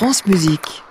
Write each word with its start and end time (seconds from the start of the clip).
France 0.00 0.24
Musique. 0.24 0.82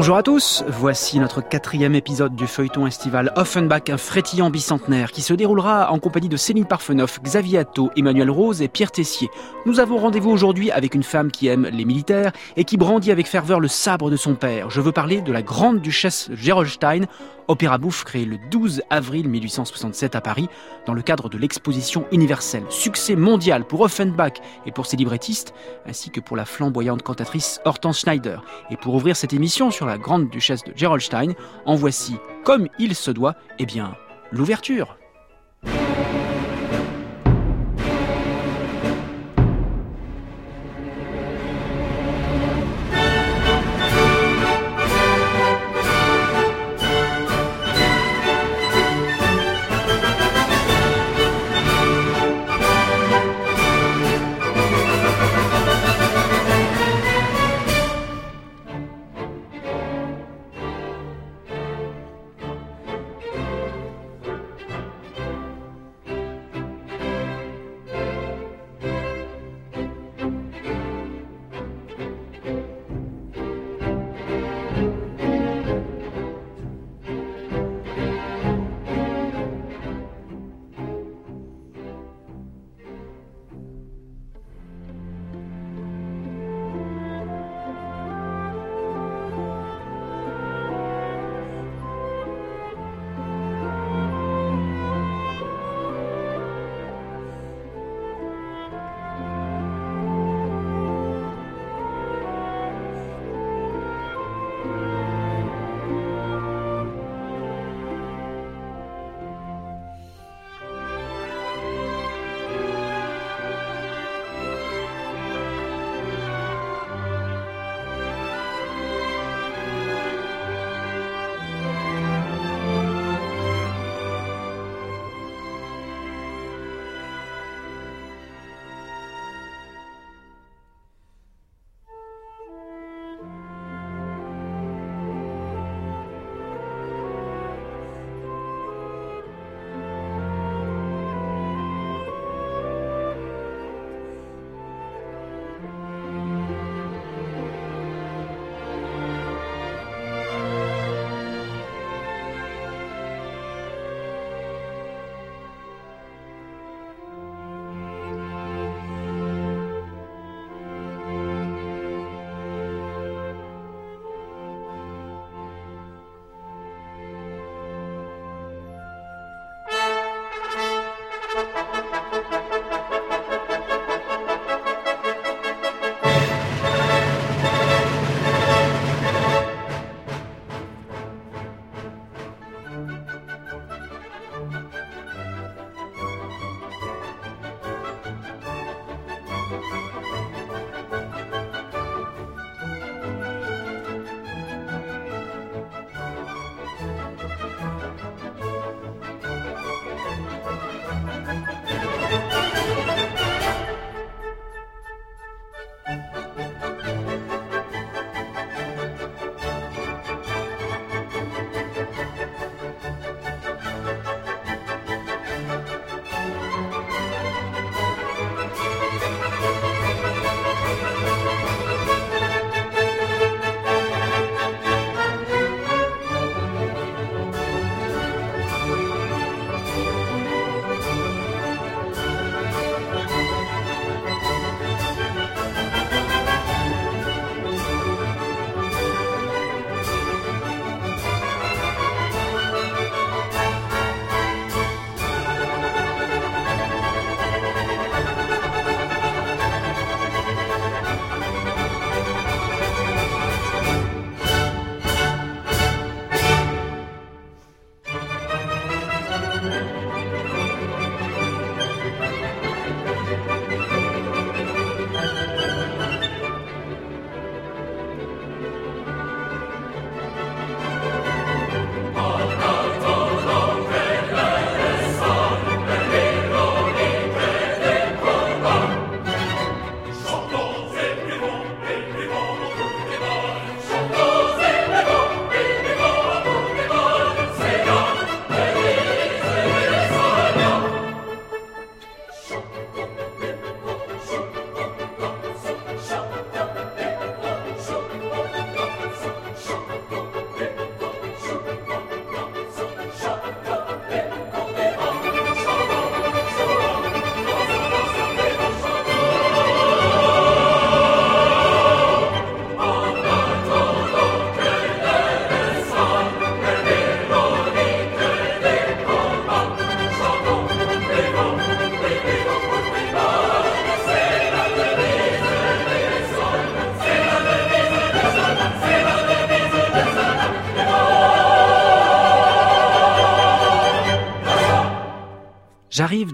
Bonjour 0.00 0.16
à 0.16 0.22
tous, 0.22 0.64
voici 0.66 1.20
notre 1.20 1.46
quatrième 1.46 1.94
épisode 1.94 2.34
du 2.34 2.46
feuilleton 2.46 2.86
estival 2.86 3.34
Offenbach, 3.36 3.90
un 3.90 3.98
frétillant 3.98 4.48
bicentenaire 4.48 5.12
qui 5.12 5.20
se 5.20 5.34
déroulera 5.34 5.92
en 5.92 5.98
compagnie 5.98 6.30
de 6.30 6.38
Céline 6.38 6.64
Parfenoff, 6.64 7.20
Xavier 7.20 7.58
Atto, 7.58 7.90
Emmanuel 7.98 8.30
Rose 8.30 8.62
et 8.62 8.68
Pierre 8.68 8.92
Tessier. 8.92 9.28
Nous 9.66 9.78
avons 9.78 9.98
rendez-vous 9.98 10.30
aujourd'hui 10.30 10.70
avec 10.70 10.94
une 10.94 11.02
femme 11.02 11.30
qui 11.30 11.48
aime 11.48 11.66
les 11.70 11.84
militaires 11.84 12.32
et 12.56 12.64
qui 12.64 12.78
brandit 12.78 13.12
avec 13.12 13.26
ferveur 13.26 13.60
le 13.60 13.68
sabre 13.68 14.10
de 14.10 14.16
son 14.16 14.36
père. 14.36 14.70
Je 14.70 14.80
veux 14.80 14.90
parler 14.90 15.20
de 15.20 15.32
la 15.32 15.42
grande 15.42 15.82
duchesse 15.82 16.30
Gerolstein, 16.32 17.04
opéra 17.50 17.78
bouffe 17.78 18.04
créé 18.04 18.24
le 18.24 18.38
12 18.50 18.82
avril 18.90 19.28
1867 19.28 20.14
à 20.14 20.20
Paris 20.20 20.48
dans 20.86 20.94
le 20.94 21.02
cadre 21.02 21.28
de 21.28 21.36
l'exposition 21.36 22.06
universelle. 22.12 22.62
Succès 22.68 23.16
mondial 23.16 23.66
pour 23.66 23.80
Offenbach 23.80 24.34
et 24.66 24.72
pour 24.72 24.86
ses 24.86 24.96
librettistes, 24.96 25.52
ainsi 25.84 26.10
que 26.10 26.20
pour 26.20 26.36
la 26.36 26.44
flamboyante 26.44 27.02
cantatrice 27.02 27.60
Hortense 27.64 28.00
Schneider. 28.00 28.44
Et 28.70 28.76
pour 28.76 28.94
ouvrir 28.94 29.16
cette 29.16 29.32
émission 29.32 29.70
sur 29.70 29.84
la 29.84 29.98
grande 30.00 30.28
duchesse 30.28 30.64
de 30.64 30.72
Gerolstein, 30.74 31.34
en 31.66 31.76
voici, 31.76 32.16
comme 32.44 32.68
il 32.78 32.94
se 32.94 33.10
doit, 33.10 33.36
eh 33.58 33.66
bien, 33.66 33.94
l'ouverture. 34.32 34.96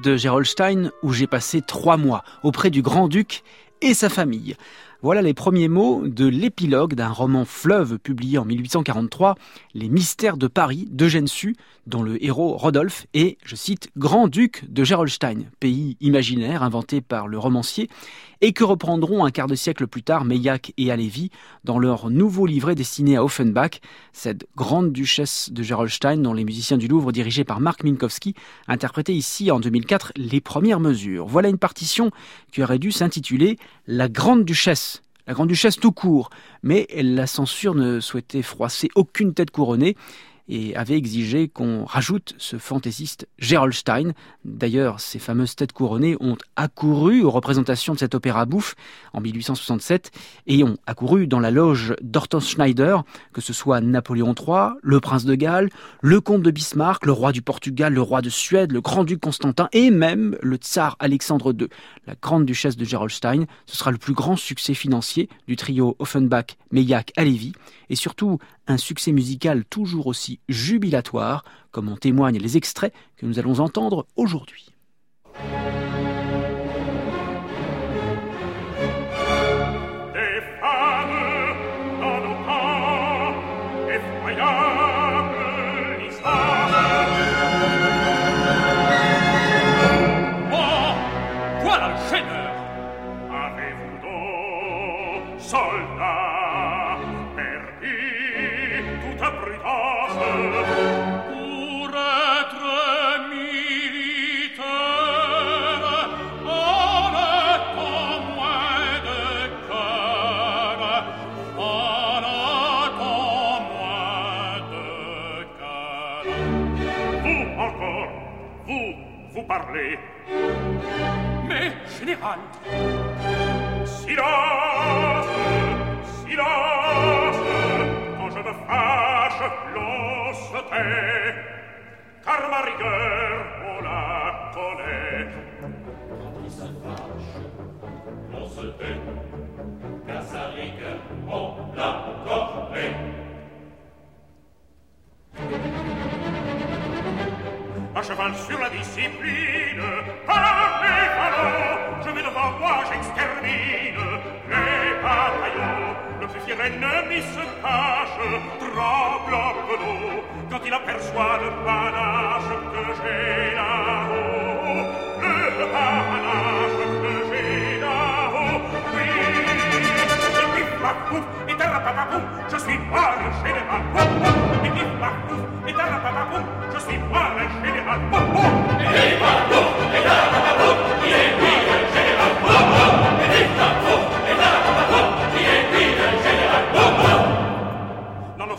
De 0.07 0.17
Gerolstein 0.17 0.93
où 1.03 1.13
j'ai 1.13 1.27
passé 1.27 1.63
trois 1.63 1.97
mois 1.97 2.23
auprès 2.45 2.71
du 2.71 2.81
grand-duc 2.81 3.43
et 3.81 3.93
sa 3.93 4.09
famille. 4.09 4.55
Voilà 5.03 5.21
les 5.21 5.35
premiers 5.35 5.67
mots 5.67 6.07
de 6.07 6.27
l'épilogue 6.27 6.95
d'un 6.95 7.09
roman 7.09 7.45
fleuve 7.45 7.99
publié 7.99 8.39
en 8.39 8.45
1843, 8.45 9.35
Les 9.75 9.89
mystères 9.89 10.37
de 10.37 10.47
Paris 10.47 10.87
d'Eugène 10.91 11.27
Sue, 11.27 11.57
dont 11.89 12.05
le 12.05 12.25
héros 12.25 12.57
Rodolphe 12.57 13.07
est, 13.15 13.37
je 13.45 13.57
cite, 13.57 13.89
grand-duc 13.97 14.65
de 14.69 14.85
Gerolstein, 14.85 15.47
pays 15.59 15.97
imaginaire 16.01 16.63
inventé 16.63 17.01
par 17.01 17.27
le 17.27 17.39
romancier, 17.39 17.89
et 18.41 18.53
que 18.53 18.65
reprendront 18.65 19.25
un 19.25 19.31
quart 19.31 19.47
de 19.47 19.55
siècle 19.55 19.87
plus 19.87 20.03
tard 20.03 20.25
Meillac 20.25 20.73
et 20.77 20.91
Halévy 20.91 21.31
dans 21.65 21.79
leur 21.79 22.11
nouveau 22.11 22.47
livret 22.47 22.75
destiné 22.75 23.17
à 23.17 23.25
Offenbach, 23.25 23.81
cette 24.13 24.47
grande 24.57 24.93
duchesse 24.93 25.51
de 25.53 25.63
Gerolstein 25.63 26.19
dont 26.19 26.35
les 26.35 26.45
musiciens 26.45 26.77
du 26.77 26.89
Louvre 26.89 27.13
dirigés 27.13 27.45
par 27.45 27.61
Marc 27.61 27.85
Minkowski 27.85 28.35
interprétaient 28.69 29.15
ici 29.15 29.51
en 29.51 29.61
2004 29.61 30.13
les 30.17 30.41
premières 30.41 30.81
mesures. 30.81 31.27
Voilà 31.27 31.49
une 31.49 31.59
partition 31.59 32.11
qui 32.53 32.63
aurait 32.63 32.79
dû 32.79 32.93
s'intituler 32.93 33.59
La 33.87 34.09
grande 34.09 34.45
duchesse 34.45 35.03
la 35.27 35.35
grande-duchesse 35.35 35.79
tout 35.79 35.93
court, 35.93 36.31
mais 36.63 36.87
la 36.95 37.27
censure 37.27 37.75
ne 37.75 37.99
souhaitait 37.99 38.43
froisser 38.43 38.89
aucune 38.95 39.35
tête 39.35 39.51
couronnée 39.51 39.97
et 40.49 40.77
avait 40.77 40.97
exigé 40.97 41.49
qu'on 41.49 41.85
rajoute 41.85 42.35
ce 42.39 42.59
fantaisiste 42.59 43.29
Gerolstein. 43.39 44.13
D'ailleurs, 44.45 45.01
ces 45.01 45.19
fameuses 45.19 45.57
têtes 45.57 45.73
couronnées 45.73 46.17
ont 46.21 46.37
accouru 46.57 47.23
aux 47.23 47.31
représentations 47.31 47.95
de 47.95 47.99
cet 47.99 48.15
opéra 48.15 48.47
bouffe 48.47 48.75
en 49.13 49.21
1867 49.21 50.11
et 50.47 50.63
ont 50.63 50.77
accouru 50.87 51.27
dans 51.27 51.41
la 51.41 51.51
loge 51.51 51.95
d'Hortense 52.03 52.51
Schneider, 52.51 53.03
que 53.33 53.41
ce 53.41 53.53
soit 53.53 53.81
Napoléon 53.81 54.35
III, 54.35 54.77
le 54.83 55.01
prince 55.01 55.25
de 55.25 55.35
Galles, 55.35 55.71
le 56.01 56.21
comte 56.21 56.43
de 56.43 56.51
Bismarck, 56.51 57.07
le 57.07 57.13
roi 57.13 57.33
du 57.33 57.43
Portugal, 57.43 57.93
le 57.93 58.03
roi 58.03 58.23
de 58.23 58.31
Suède, 58.31 58.73
le 58.73 58.81
grand-duc 58.81 59.21
Constantin 59.21 59.69
et 59.73 59.91
même 59.91 60.37
le 60.43 60.57
tsar 60.57 60.97
Alexandre 60.99 61.53
II. 61.53 61.69
La 62.07 62.15
grande 62.21 62.47
duchesse 62.47 62.77
de 62.77 62.85
Gerolstein, 62.85 63.47
ce 63.67 63.77
sera 63.77 63.91
le 63.91 63.99
plus 63.99 64.15
grand 64.15 64.37
succès 64.37 64.75
financier 64.75 65.29
du 65.49 65.57
trio 65.57 65.97
Offenbach, 65.99 66.57
Meillac, 66.71 67.13
Halévy 67.17 67.53
et 67.91 67.97
surtout 67.97 68.39
un 68.67 68.77
succès 68.77 69.13
musical 69.13 69.65
toujours 69.65 70.07
aussi 70.07 70.36
jubilatoire, 70.49 71.45
comme 71.71 71.89
en 71.89 71.97
témoignent 71.97 72.39
les 72.39 72.57
extraits 72.57 72.95
que 73.17 73.27
nous 73.27 73.39
allons 73.39 73.61
entendre 73.61 74.07
aujourd'hui. 74.17 74.69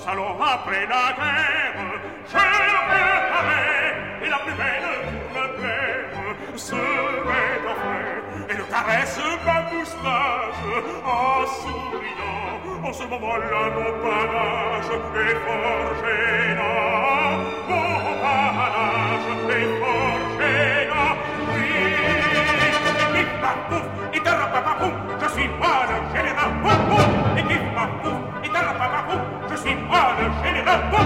Salons 0.07 0.39
après 0.41 0.87
la 0.87 1.11
guerre, 1.17 1.75
je 2.31 2.37
reparais, 2.37 3.91
et 4.23 4.29
la 4.29 4.39
plus 4.39 4.53
belle 4.53 4.87
pour 5.11 5.29
me 5.35 5.45
plaire 5.57 6.07
se 6.55 6.75
met 6.75 7.57
en 7.67 7.75
frais, 7.75 8.23
et 8.49 8.55
le 8.55 8.63
caresse 8.71 9.19
ma 9.45 9.57
moustache 9.69 10.63
en 11.03 11.45
souriant. 11.59 12.87
En 12.87 12.93
ce 12.93 13.03
moment-là, 13.03 13.61
mon 13.75 13.91
panache 14.01 14.91
est 14.95 15.35
fort 15.43 15.91
gênant. 15.99 17.43
Mon 17.67 18.15
panache 18.23 19.27
est 19.49 19.71
oui. 21.51 21.67
Et 23.13 23.23
qui 23.23 23.23
m'a 23.41 23.53
pouf, 23.67 23.85
et 24.13 24.21
je 25.21 25.27
suis 25.33 25.49
moi 25.59 25.77
le 25.89 25.95
général. 26.15 26.51
Et 27.37 27.43
qui 27.43 27.55
et 27.55 27.57
tarapapapou, 27.75 28.26
je 29.49 29.55
suis 29.55 29.75
moi 29.75 30.15
le 30.19 30.25
général. 30.43 30.79
Pouf, 30.91 31.01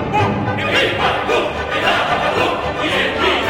et 0.58 0.63
m'a 0.98 1.10
pouf, 1.27 1.48
et 1.75 1.81
tarapapapou, 1.81 2.50
il 2.84 2.89
est 2.89 3.40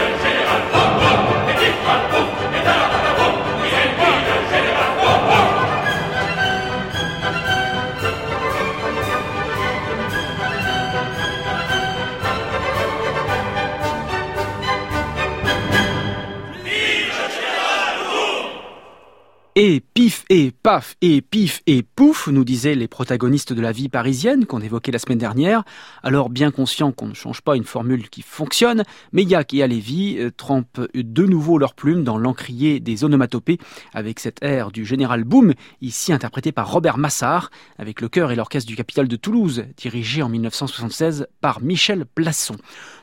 Et 20.34 20.54
paf 20.64 20.96
et 21.02 21.22
pif 21.22 21.62
et 21.68 21.84
pouf, 21.84 22.30
nous 22.30 22.46
disaient 22.46 22.74
les 22.74 22.88
protagonistes 22.88 23.52
de 23.52 23.60
la 23.60 23.74
vie 23.74 23.90
parisienne 23.90 24.46
qu'on 24.46 24.62
évoquait 24.62 24.94
la 24.94 24.98
semaine 25.00 25.18
dernière. 25.18 25.66
Alors 26.04 26.30
bien 26.30 26.52
conscient 26.52 26.94
qu'on 26.94 27.08
ne 27.08 27.14
change 27.14 27.42
pas 27.42 27.58
une 27.58 27.66
formule 27.66 28.08
qui 28.08 28.22
fonctionne, 28.22 28.84
Meillac 29.12 29.54
et 29.54 29.62
Halévy 29.62 30.16
euh, 30.20 30.32
trempent 30.32 30.88
de 30.94 31.26
nouveau 31.26 31.58
leurs 31.58 31.74
plumes 31.74 32.06
dans 32.06 32.18
l'encrier 32.18 32.80
des 32.80 33.04
onomatopées 33.04 33.58
avec 33.94 34.22
cet 34.22 34.42
air 34.42 34.72
du 34.72 34.86
général 34.86 35.26
Boom, 35.26 35.54
ici 35.82 36.14
interprété 36.14 36.54
par 36.54 36.72
Robert 36.72 36.98
Massard, 36.98 37.52
avec 37.78 38.00
le 38.00 38.08
chœur 38.08 38.32
et 38.32 38.38
l'orchestre 38.38 38.70
du 38.70 38.78
Capitole 38.78 39.10
de 39.10 39.18
Toulouse, 39.18 39.66
dirigé 39.76 40.22
en 40.22 40.30
1976 40.30 41.28
par 41.42 41.62
Michel 41.62 42.06
Plasson. 42.06 42.56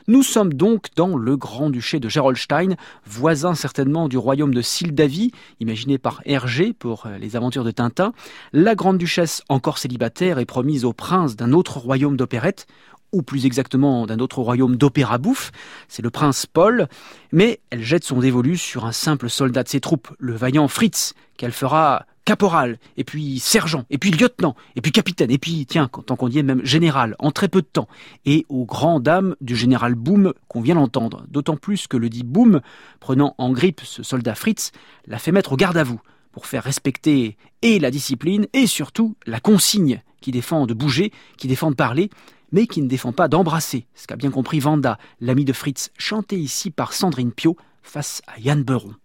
Nous 0.07 0.23
sommes 0.23 0.55
donc 0.55 0.87
dans 0.95 1.15
le 1.15 1.37
Grand-Duché 1.37 1.99
de 1.99 2.09
Gerolstein, 2.09 2.75
voisin 3.05 3.53
certainement 3.53 4.07
du 4.07 4.17
royaume 4.17 4.55
de 4.55 4.63
Sildavie, 4.63 5.29
imaginé 5.59 5.99
par 5.99 6.23
Hergé 6.25 6.73
pour 6.73 7.05
euh, 7.05 7.18
les 7.19 7.35
aventures 7.35 7.63
de 7.63 7.71
Tintin. 7.71 8.13
La 8.53 8.75
Grande-Duchesse, 8.75 9.43
encore 9.49 9.77
célibataire, 9.77 10.39
est 10.39 10.45
promise 10.45 10.85
au 10.85 10.93
prince 10.93 11.35
d'un 11.35 11.53
autre 11.53 11.77
royaume 11.77 12.17
d'opérette, 12.17 12.65
ou 13.11 13.21
plus 13.21 13.45
exactement 13.45 14.05
d'un 14.05 14.19
autre 14.19 14.41
royaume 14.41 14.75
d'opéra 14.75 15.17
bouffe, 15.17 15.51
c'est 15.87 16.01
le 16.01 16.09
prince 16.09 16.45
Paul, 16.45 16.87
mais 17.31 17.59
elle 17.69 17.83
jette 17.83 18.03
son 18.03 18.19
dévolu 18.19 18.57
sur 18.57 18.85
un 18.85 18.91
simple 18.91 19.29
soldat 19.29 19.63
de 19.63 19.69
ses 19.69 19.79
troupes, 19.79 20.09
le 20.19 20.33
vaillant 20.33 20.67
Fritz, 20.67 21.13
qu'elle 21.37 21.51
fera 21.51 22.05
caporal, 22.25 22.77
et 22.95 23.03
puis 23.03 23.39
sergent, 23.39 23.85
et 23.89 23.97
puis 23.97 24.11
lieutenant, 24.11 24.55
et 24.75 24.81
puis 24.81 24.91
capitaine, 24.91 25.31
et 25.31 25.39
puis, 25.39 25.65
tiens, 25.65 25.89
tant 26.05 26.15
qu'on 26.15 26.29
y 26.29 26.37
est, 26.37 26.43
même 26.43 26.63
général, 26.63 27.15
en 27.17 27.31
très 27.31 27.47
peu 27.47 27.61
de 27.61 27.67
temps, 27.67 27.87
et 28.25 28.45
aux 28.49 28.65
grandes 28.65 29.01
dames 29.01 29.35
du 29.41 29.55
général 29.55 29.95
Boom 29.95 30.33
qu'on 30.47 30.61
vient 30.61 30.75
d'entendre, 30.75 31.25
d'autant 31.27 31.57
plus 31.57 31.87
que 31.87 31.97
le 31.97 32.07
dit 32.07 32.23
Boom, 32.23 32.61
prenant 32.99 33.33
en 33.39 33.51
grippe 33.51 33.81
ce 33.83 34.03
soldat 34.03 34.35
Fritz, 34.35 34.71
l'a 35.07 35.17
fait 35.17 35.31
mettre 35.31 35.53
au 35.53 35.55
garde 35.55 35.77
à 35.77 35.83
vous, 35.83 35.99
pour 36.31 36.45
faire 36.45 36.63
respecter 36.63 37.37
et 37.61 37.79
la 37.79 37.91
discipline, 37.91 38.47
et 38.53 38.67
surtout 38.67 39.15
la 39.25 39.39
consigne, 39.39 40.01
qui 40.21 40.31
défend 40.31 40.65
de 40.65 40.73
bouger, 40.73 41.11
qui 41.37 41.47
défend 41.47 41.71
de 41.71 41.75
parler, 41.75 42.09
mais 42.51 42.67
qui 42.67 42.81
ne 42.81 42.87
défend 42.87 43.11
pas 43.11 43.27
d'embrasser, 43.27 43.87
ce 43.93 44.07
qu'a 44.07 44.15
bien 44.15 44.31
compris 44.31 44.59
Vanda, 44.59 44.97
l'ami 45.19 45.45
de 45.45 45.53
Fritz, 45.53 45.91
chanté 45.97 46.37
ici 46.37 46.71
par 46.71 46.93
Sandrine 46.93 47.31
Pio, 47.31 47.57
face 47.83 48.21
à 48.27 48.39
Yann 48.39 48.63
Beuron. 48.63 48.95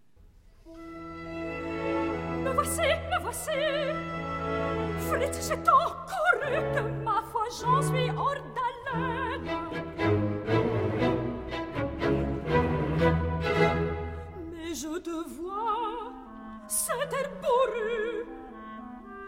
Me 0.65 2.53
voici, 2.53 2.81
me 2.81 3.21
voici. 3.21 3.49
Fritz, 5.09 5.49
j'ai 5.49 5.63
tant 5.63 5.71
couru 6.07 7.03
ma 7.03 7.23
foi. 7.31 7.43
J'en 7.61 7.81
suis 7.81 8.09
hors 8.09 8.35
S'éter 16.85 17.27
pourru 17.41 18.27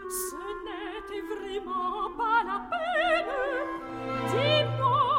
Ce 0.08 0.42
n'était 0.64 1.24
vraiment 1.26 2.08
pas 2.16 2.40
la 2.46 2.58
peine 2.70 3.34
Dis-moi 4.28 5.10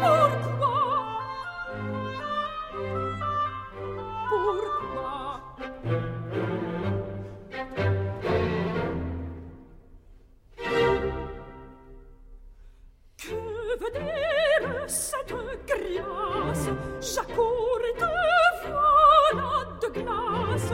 Pourquoi 0.00 0.80
Pourquoi 4.30 5.40
Que 13.18 13.36
veut 13.78 13.92
dire 13.92 14.88
cette 14.88 15.30
J'accours 17.00 17.80
et 17.88 17.98
te 17.98 18.04
voilà 18.66 19.50
de 19.80 19.88
glace 19.88 20.72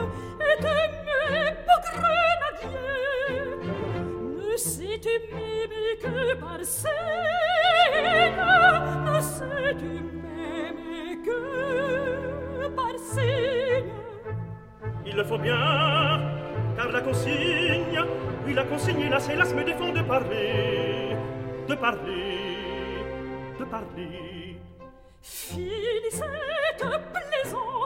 Il 15.09 15.23
faut 15.23 15.37
bien, 15.39 15.55
car 16.77 16.91
la 16.91 17.01
consigne, 17.01 18.03
oui 18.45 18.53
la 18.53 18.63
consigne, 18.63 19.09
défend 19.63 19.91
de 19.91 20.01
parler, 20.01 21.15
de 21.67 21.75
parler, 21.75 22.37
de 23.59 23.65
parler. 23.65 24.57
Fini 25.21 25.71
cette 26.11 26.77
plaisanterie 26.77 27.76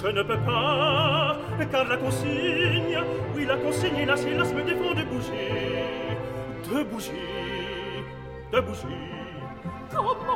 Je 0.00 0.08
ne 0.08 0.22
peux 0.22 0.38
pas, 0.38 1.36
car 1.70 1.84
la 1.84 1.96
consigne, 1.96 2.98
oui 3.34 3.44
la 3.44 3.56
consigne, 3.56 4.06
c'est 4.16 4.34
là 4.34 4.44
me 4.44 4.62
défend 4.62 4.94
de 4.94 5.02
bouger, 5.04 5.84
de 6.64 6.82
bouger, 6.84 8.04
de 8.52 8.60
bouger. 8.60 9.20
Comment, 9.90 10.29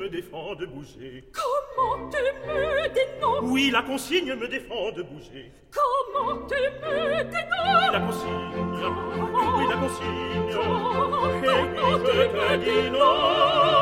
me 0.00 0.08
défend 0.08 0.54
de 0.54 0.66
bouger, 0.66 1.24
maintenant 2.94 3.40
Oui, 3.42 3.70
la 3.70 3.82
consigne 3.82 4.34
me 4.34 4.48
défend 4.48 4.90
de 4.92 5.02
bouger. 5.02 5.50
Comment 5.72 6.36
t'es 6.46 6.70
maintenant 6.82 7.92
La 7.92 8.00
consigne, 8.00 8.30
oui, 9.56 9.64
la 9.68 9.76
consigne. 9.76 10.52
Comment 10.52 11.26
eh 11.26 11.48
oui, 11.48 11.68
je 11.90 12.24
te 12.26 12.56
dis 12.64 12.90
non 12.90 13.79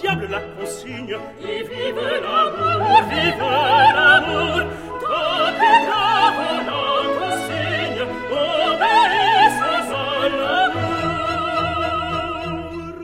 diable 0.00 0.26
la 0.30 0.40
consigne, 0.58 1.16
Et 1.42 1.62
vive 1.62 2.00
l'amour, 2.24 3.02
vive 3.10 3.44
l'amour. 3.96 4.54
Tant 5.00 5.50
que 5.60 5.72
bravo 5.86 6.48
la 6.68 6.84
consigne, 7.20 8.02
obéissez 8.30 9.90
à 9.92 10.28
l'amour. 10.40 11.10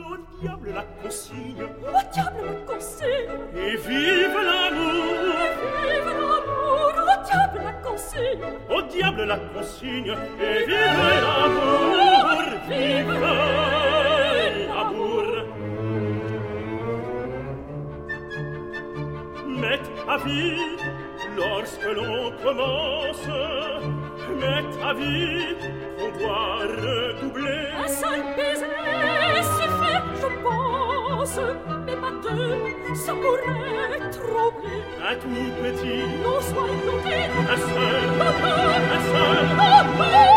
Au 0.09 0.17
diable 0.41 0.69
la 0.73 0.85
consigne, 1.03 1.63
Au 1.63 2.01
diable 2.13 2.41
la 2.45 2.55
consigne 2.73 3.35
et 3.55 3.75
vive 3.75 4.37
l'amour. 4.49 5.35
Vive 5.83 6.11
l'amour, 6.19 6.91
au 7.03 7.15
diable 7.25 7.59
la 7.63 7.73
consigne 7.87 8.45
Au 8.69 8.81
diable 8.81 9.23
la 9.25 9.37
consigne, 9.37 10.13
et 10.41 10.65
vive 10.65 11.01
l'amour. 11.23 11.66
Vie, 20.27 20.77
lorsque 21.35 21.89
l'on 21.97 22.31
commence, 22.43 23.27
mais 24.39 24.61
ta 24.79 24.93
vie, 24.93 25.55
on 25.99 26.09
doit 26.19 26.59
redoubler. 26.83 27.67
Un 27.83 27.87
seul 27.87 28.21
baiser 28.35 28.65
suffit, 29.57 30.03
je 30.21 30.29
pense 30.43 31.39
Mais 31.85 31.95
pas 31.95 32.13
deux, 32.23 32.95
ça 32.95 33.13
pourrait 33.13 34.09
troubler 34.11 34.81
Un 35.09 35.15
tout 35.15 35.51
petit, 35.61 36.03
Non, 36.23 36.39
soyons 36.41 36.97
un 37.53 37.57
seul, 37.57 38.03
non, 38.19 38.33
un 38.95 39.01
seul, 39.11 39.47
non, 39.57 40.36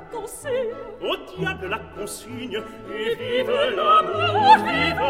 la 0.00 0.18
consigne 0.18 0.74
Au 1.02 1.16
diable 1.38 1.66
la 1.68 1.78
consigne, 1.96 2.62
et 2.94 3.14
vive 3.14 3.50
l'amour, 3.76 4.56
vive 4.64 5.00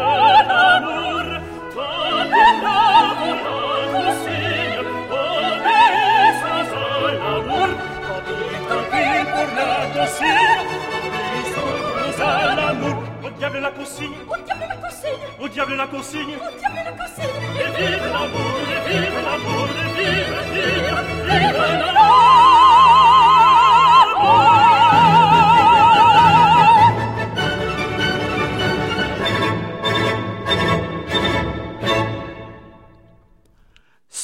l'amour. 0.47 1.25
Que 1.71 1.85
l'amour 2.31 3.35
la 3.43 3.87
consigne, 3.93 4.79
obéissons 5.11 6.71
à 6.75 7.13
l'amour. 7.13 7.69
Tant 8.07 8.21
pis, 8.25 8.55
tant 8.69 8.83
pis 8.91 9.21
pour 9.31 9.49
la 9.55 9.69
consigne, 9.95 10.51
obéissons 11.05 12.21
à 12.21 12.55
l'amour. 12.55 12.97
Au 13.23 13.29
diable 13.37 13.59
la 13.59 13.71
consigne, 13.71 14.17
Oh, 14.29 14.35
diable, 14.45 14.65
la 14.67 14.75
consigne 14.75 15.21
au 15.39 15.47
diable 15.47 15.75
la 15.75 15.87
consigne. 15.87 16.37
Oh, 16.37 16.45
diable, 16.59 16.81
la 16.85 16.91
consigne 16.91 17.27
Et 17.55 17.69
vive 17.77 18.05
l'amour, 18.13 18.57
et 18.67 18.81
vive 18.89 19.19
l'amour, 19.25 19.67
et 19.67 19.89
vive, 19.97 20.35
vive, 20.53 20.99
vive 21.25 21.61
l'amour. 21.83 22.41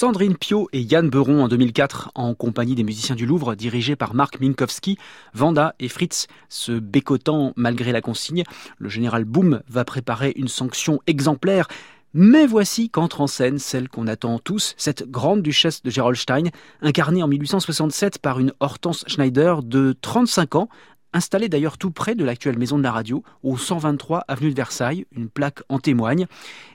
Sandrine 0.08 0.38
Pio 0.38 0.70
et 0.72 0.80
Yann 0.80 1.10
Beuron 1.10 1.44
en 1.44 1.50
2004 1.50 2.12
en 2.16 2.34
compagnie 2.34 2.76
des 2.76 2.86
musiciens 2.86 3.18
du 3.18 3.26
Louvre 3.26 3.56
dirigés 3.56 3.98
par 3.98 4.14
Marc 4.14 4.40
Minkowski, 4.40 4.98
Vanda 5.34 5.76
et 5.80 5.90
Fritz 5.90 6.28
se 6.48 6.72
bécotant 6.72 7.52
malgré 7.58 7.92
la 7.92 8.00
consigne. 8.00 8.44
Le 8.78 8.88
général 8.88 9.26
Boom 9.26 9.62
va 9.68 9.84
préparer 9.84 10.32
une 10.38 10.48
sanction 10.48 11.02
exemplaire. 11.08 11.68
Mais 12.14 12.48
voici 12.48 12.90
qu'entre 12.90 13.20
en 13.20 13.28
scène 13.28 13.60
celle 13.60 13.90
qu'on 13.90 14.08
attend 14.08 14.40
tous, 14.40 14.76
cette 14.78 15.12
grande 15.12 15.42
duchesse 15.42 15.84
de 15.84 15.90
Gerolstein, 15.90 16.52
incarnée 16.82 17.22
en 17.22 17.28
1867 17.28 18.20
par 18.20 18.40
une 18.40 18.54
Hortense 18.62 19.04
Schneider 19.08 19.62
de 19.62 19.94
35 20.02 20.56
ans, 20.56 20.70
installée 21.14 21.50
d'ailleurs 21.50 21.78
tout 21.78 21.92
près 21.92 22.16
de 22.16 22.24
l'actuelle 22.24 22.58
maison 22.58 22.78
de 22.78 22.84
la 22.84 22.92
radio, 22.92 23.24
au 23.44 23.58
123 23.58 24.26
avenue 24.28 24.52
de 24.52 24.56
Versailles, 24.56 25.06
une 25.12 25.30
plaque 25.30 25.60
en 25.70 25.80
témoigne. 25.80 26.28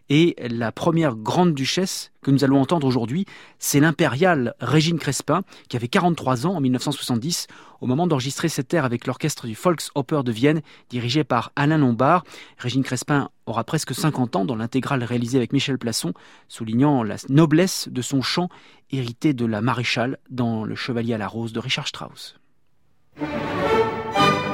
Et 0.09 0.37
la 0.39 0.73
première 0.73 1.15
grande 1.17 1.55
duchesse 1.55 2.13
que 2.23 2.31
nous 2.31 2.45
allons 2.45 2.61
entendre 2.61 2.87
aujourd'hui, 2.87 3.25
c'est 3.59 3.81
l'impériale 3.81 4.55
Régine 4.61 4.99
Crespin, 4.99 5.43
qui 5.69 5.77
avait 5.77 5.89
43 5.89 6.47
ans 6.47 6.57
en 6.57 6.61
1970, 6.61 7.47
au 7.81 7.87
moment 7.87 8.07
d'enregistrer 8.07 8.49
cette 8.49 8.73
air 8.75 8.85
avec 8.85 9.07
l'orchestre 9.07 9.47
du 9.47 9.55
Volksoper 9.55 10.23
de 10.25 10.33
Vienne, 10.33 10.61
dirigé 10.91 11.25
par 11.25 11.53
Alain 11.57 11.79
Lombard. 11.79 12.25
Régine 12.59 12.83
Crespin 12.83 13.31
aura 13.47 13.65
presque 13.65 13.95
50 13.95 14.37
ans 14.37 14.45
dans 14.45 14.57
l'intégrale 14.57 15.03
réalisée 15.03 15.39
avec 15.39 15.53
Michel 15.53 15.79
Plasson, 15.79 16.13
soulignant 16.49 17.03
la 17.03 17.17
noblesse 17.29 17.89
de 17.91 18.03
son 18.03 18.23
chant 18.23 18.49
hérité 18.91 19.33
de 19.33 19.47
la 19.47 19.63
maréchale 19.63 20.19
dans 20.31 20.65
Le 20.65 20.75
Chevalier 20.75 21.15
à 21.15 21.19
la 21.19 21.29
Rose 21.29 21.53
de 21.53 21.61
Richard 21.61 21.89
Strauss. 21.89 22.37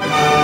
Vous 0.08 0.37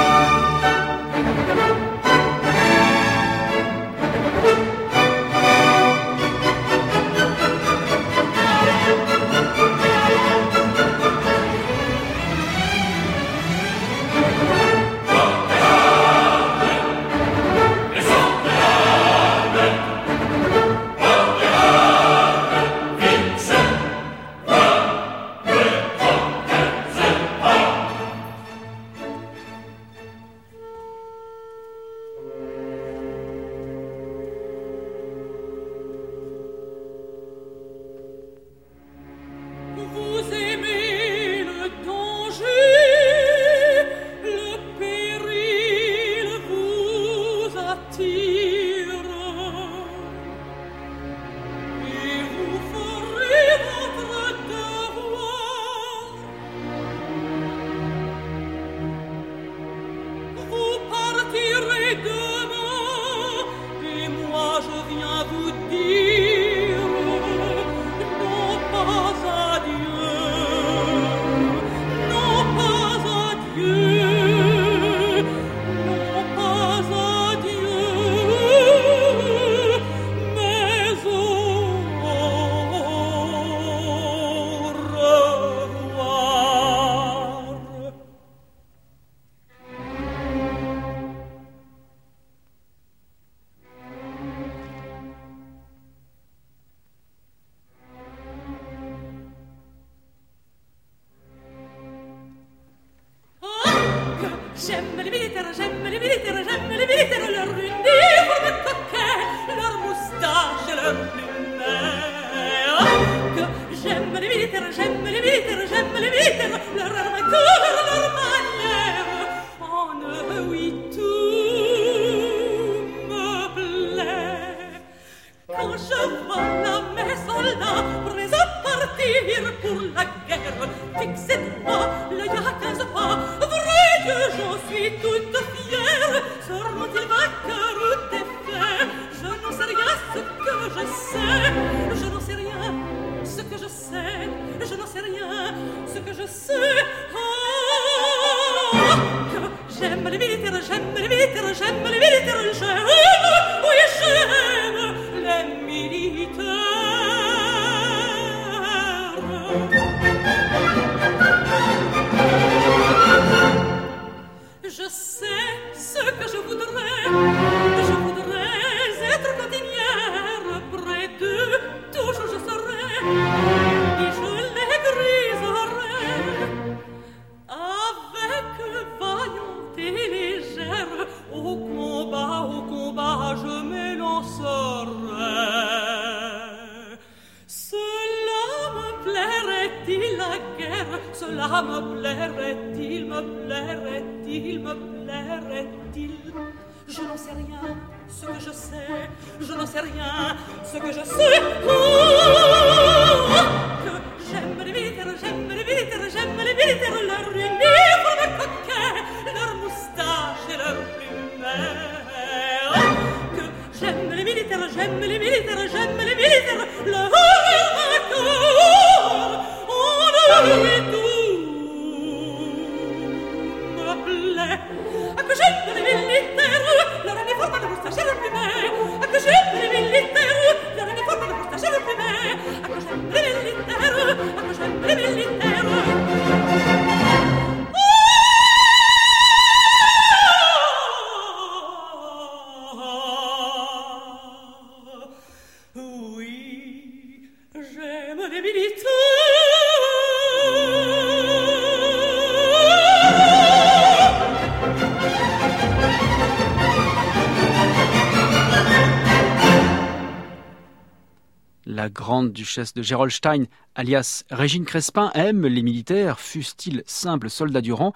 La 261.66 261.88
grande 261.88 262.33
duchesse 262.33 262.75
de 262.75 262.83
Gerolstein, 262.83 263.44
alias 263.77 264.25
Régine 264.31 264.64
Crespin, 264.64 265.12
aime 265.14 265.47
les 265.47 265.62
militaires, 265.62 266.18
fussent-ils 266.18 266.83
simples 266.87 267.31
soldats 267.31 267.61
du 267.61 267.73
rang, 267.73 267.92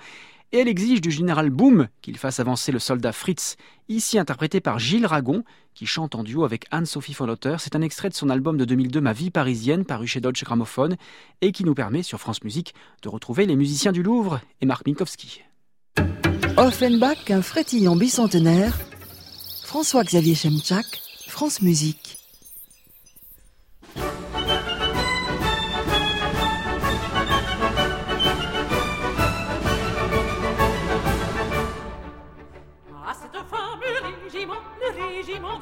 et 0.52 0.58
elle 0.58 0.68
exige 0.68 1.00
du 1.00 1.10
général 1.10 1.50
Boom 1.50 1.88
qu'il 2.02 2.16
fasse 2.18 2.40
avancer 2.40 2.72
le 2.72 2.78
soldat 2.78 3.12
Fritz, 3.12 3.56
ici 3.88 4.18
interprété 4.18 4.60
par 4.60 4.78
Gilles 4.78 5.06
Ragon, 5.06 5.44
qui 5.74 5.86
chante 5.86 6.14
en 6.14 6.24
duo 6.24 6.44
avec 6.44 6.66
Anne-Sophie 6.70 7.14
Follotter. 7.14 7.56
C'est 7.58 7.76
un 7.76 7.82
extrait 7.82 8.08
de 8.08 8.14
son 8.14 8.30
album 8.30 8.56
de 8.56 8.64
2002 8.64 9.00
Ma 9.00 9.12
vie 9.12 9.30
parisienne, 9.30 9.84
paru 9.84 10.06
chez 10.06 10.20
Deutsche 10.20 10.44
Grammophone, 10.44 10.96
et 11.40 11.52
qui 11.52 11.64
nous 11.64 11.74
permet 11.74 12.02
sur 12.02 12.18
France 12.18 12.42
Musique 12.42 12.74
de 13.02 13.08
retrouver 13.08 13.46
les 13.46 13.56
musiciens 13.56 13.92
du 13.92 14.02
Louvre 14.02 14.40
et 14.60 14.66
Marc 14.66 14.86
Minkowski. 14.86 15.42
Offenbach, 16.56 17.30
un 17.30 17.42
frétillant 17.42 17.94
bicentenaire. 17.94 18.76
François-Xavier 19.64 20.34
Chemchak, 20.34 20.86
France 21.28 21.62
Musique. 21.62 22.17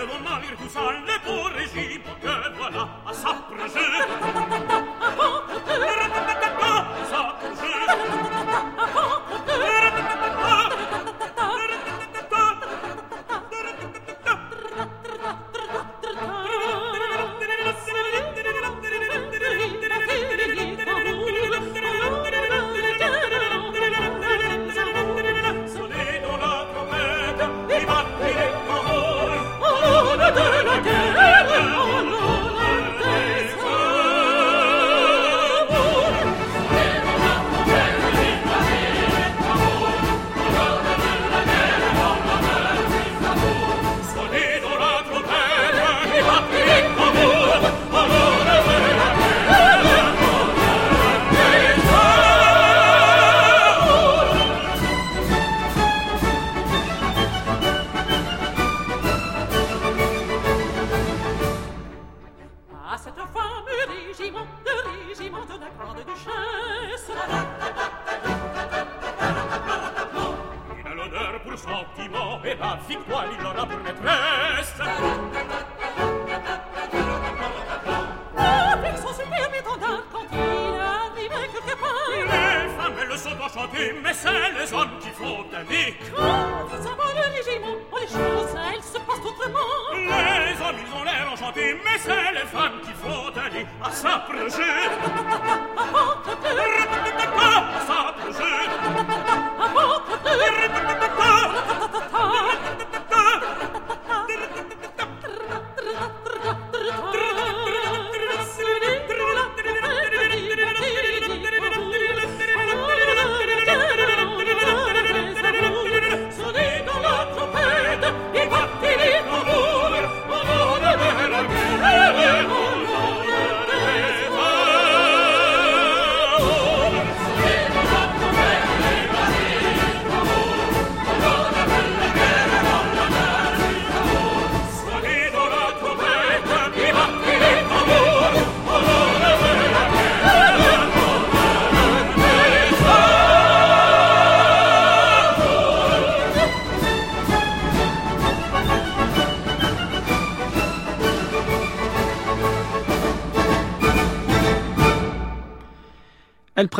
De 0.00 0.06
bon 0.06 0.18
mari, 0.24 0.46
tout 0.56 0.68
ça, 0.70 0.80
les 1.06 1.18
bourrégis, 1.30 1.98
que 2.22 2.56
voilà, 2.56 2.88
à 3.06 3.12
s'approcher. 3.12 4.69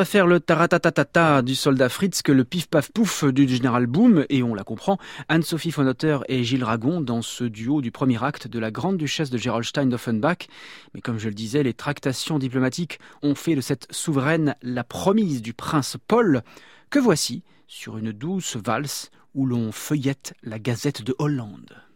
Préfère 0.00 0.26
le 0.26 0.40
taratatata 0.40 1.42
du 1.42 1.54
soldat 1.54 1.90
Fritz 1.90 2.22
que 2.22 2.32
le 2.32 2.44
pif-paf-pouf 2.44 3.26
du 3.26 3.46
général 3.46 3.86
Boom, 3.86 4.24
et 4.30 4.42
on 4.42 4.54
la 4.54 4.64
comprend, 4.64 4.96
Anne-Sophie 5.28 5.72
von 5.72 5.86
Otter 5.86 6.20
et 6.26 6.42
Gilles 6.42 6.64
Ragon 6.64 7.02
dans 7.02 7.20
ce 7.20 7.44
duo 7.44 7.82
du 7.82 7.90
premier 7.90 8.24
acte 8.24 8.48
de 8.48 8.58
la 8.58 8.70
grande 8.70 8.96
duchesse 8.96 9.28
de 9.28 9.36
Gerolstein 9.36 9.90
d'Offenbach. 9.90 10.48
Mais 10.94 11.02
comme 11.02 11.18
je 11.18 11.28
le 11.28 11.34
disais, 11.34 11.62
les 11.62 11.74
tractations 11.74 12.38
diplomatiques 12.38 12.98
ont 13.20 13.34
fait 13.34 13.54
de 13.54 13.60
cette 13.60 13.88
souveraine 13.90 14.56
la 14.62 14.84
promise 14.84 15.42
du 15.42 15.52
prince 15.52 15.98
Paul, 16.08 16.40
que 16.88 16.98
voici 16.98 17.42
sur 17.66 17.98
une 17.98 18.12
douce 18.12 18.56
valse 18.56 19.10
où 19.34 19.44
l'on 19.44 19.70
feuillette 19.70 20.32
la 20.42 20.58
gazette 20.58 21.02
de 21.02 21.14
Hollande. 21.18 21.89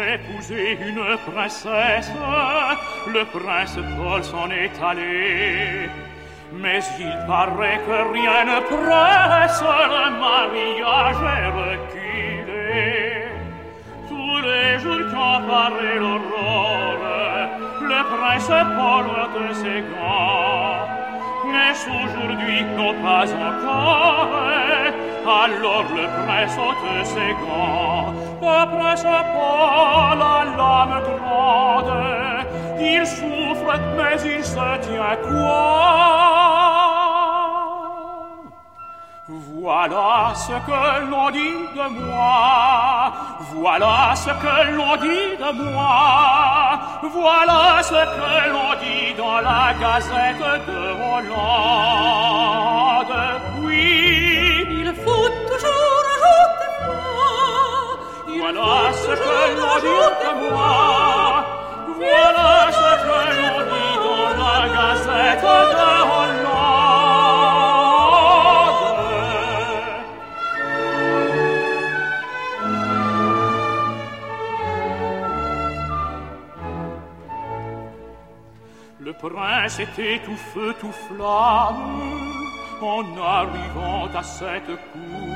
Épouser 0.00 0.78
une 0.86 1.16
princesse, 1.30 2.10
le 3.06 3.24
prince 3.24 3.78
Paul 3.96 4.22
s'en 4.24 4.50
est 4.50 4.76
allé. 4.82 5.90
Mais 6.52 6.80
il 6.98 7.16
paraît 7.26 7.80
que 7.86 8.12
rien 8.12 8.44
ne 8.44 8.60
presse, 8.60 9.62
le 9.62 10.10
mariage 10.26 11.22
est 11.36 11.48
reculé. 11.62 13.24
Tous 14.08 14.38
les 14.48 14.78
jours 14.78 15.10
qu'apparaît 15.10 15.98
l'aurore, 15.98 16.98
le 17.82 18.00
prince 18.16 18.52
Paul 18.76 19.06
de 19.36 19.54
ses 19.54 19.80
gants. 19.90 20.88
Mais 21.52 21.74
aujourd'hui, 22.02 22.62
non 22.76 22.94
pas 23.02 23.26
encore, 23.48 24.28
alors 25.26 25.84
le 25.96 26.04
prince 26.24 26.56
ôte 26.58 26.88
ses 27.04 27.32
gants. 27.40 28.12
Après 28.40 28.96
ce 28.96 29.02
pas, 29.04 30.14
la 30.22 30.36
lame 30.56 30.98
grande, 31.18 31.94
il 32.80 33.04
souffre, 33.06 33.72
mais 33.96 34.16
il 34.24 34.42
se 34.44 34.68
tient 34.86 35.16
quoi? 35.22 36.08
Voilà 39.60 40.10
ce 40.34 40.56
que 40.66 40.80
l'on 41.10 41.28
dit 41.30 41.60
de 41.76 41.86
moi, 42.00 43.12
voilà 43.52 43.96
ce 44.14 44.30
que 44.30 44.56
l'on 44.76 44.94
dit 44.96 45.30
de 45.36 45.50
moi, 45.70 46.78
voilà 47.02 47.60
ce 47.82 48.00
que 48.16 48.32
l'on 48.50 48.70
dit 48.80 49.08
dans 49.18 49.40
la 49.48 49.62
gazette 49.78 50.46
de 50.66 50.82
Hollande. 51.12 52.08
Oui, 53.60 54.07
tout 80.24 80.36
feu, 80.54 80.74
tout 80.80 80.92
flamme 80.92 81.98
en 82.80 83.02
arrivant 83.20 84.06
à 84.16 84.22
cette 84.22 84.66
cour. 84.66 85.28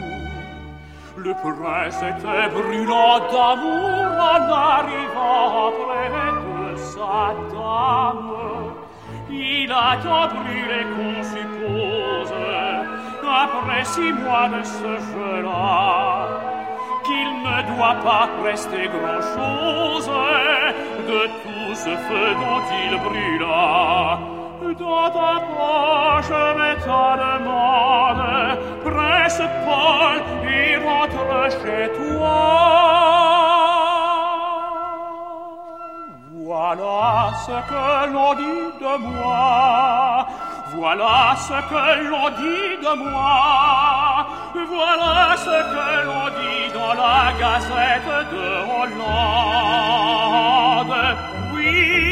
Le 1.16 1.32
prince 1.34 2.00
était 2.02 2.48
brûlant 2.48 3.18
d'amour 3.32 4.06
en 4.34 4.42
arrivant 4.78 5.72
près 5.82 6.08
de 6.46 6.76
sa 6.76 7.34
dame. 7.52 8.32
Il 9.30 9.72
a 9.72 9.96
tant 10.02 10.28
brûlé 10.28 10.86
qu'on 10.92 11.22
suppose, 11.24 12.32
après 13.26 13.84
six 13.84 14.12
mois 14.12 14.48
de 14.48 14.62
ce 14.62 14.92
jeu-là, 15.12 16.28
qu'il 17.04 17.30
ne 17.46 17.74
doit 17.74 17.96
pas 18.04 18.28
rester 18.44 18.88
grand-chose 18.88 20.10
de 21.08 21.26
tout 21.42 21.74
ce 21.74 21.96
feu 22.06 22.34
dont 22.42 22.62
il 22.84 22.98
brûla. 22.98 24.41
Dota 24.78 25.32
pace 25.54 26.42
metade 26.58 27.32
mane, 27.44 28.36
presse 28.84 29.46
pol 29.64 30.16
i 30.48 30.76
votre 30.84 31.34
chez 31.60 31.84
toi. 31.96 32.38
Voilà 36.44 37.10
ce 37.44 37.56
que 37.70 37.86
l'on 38.12 38.32
dit 38.34 38.66
de 38.80 38.94
moi, 39.08 40.26
voilà 40.74 41.16
ce 41.36 41.58
que 41.70 41.84
l'on 42.10 42.28
dit 42.40 42.72
de 42.86 42.92
moi, 43.10 43.32
voilà 44.54 45.14
ce 45.36 45.56
que 45.72 45.88
l'on 46.06 46.26
dit 46.40 46.64
dans 46.72 46.94
la 47.02 47.20
gazette 47.40 48.12
de 48.32 48.46
Hollande. 48.78 50.22
Oui, 51.54 52.11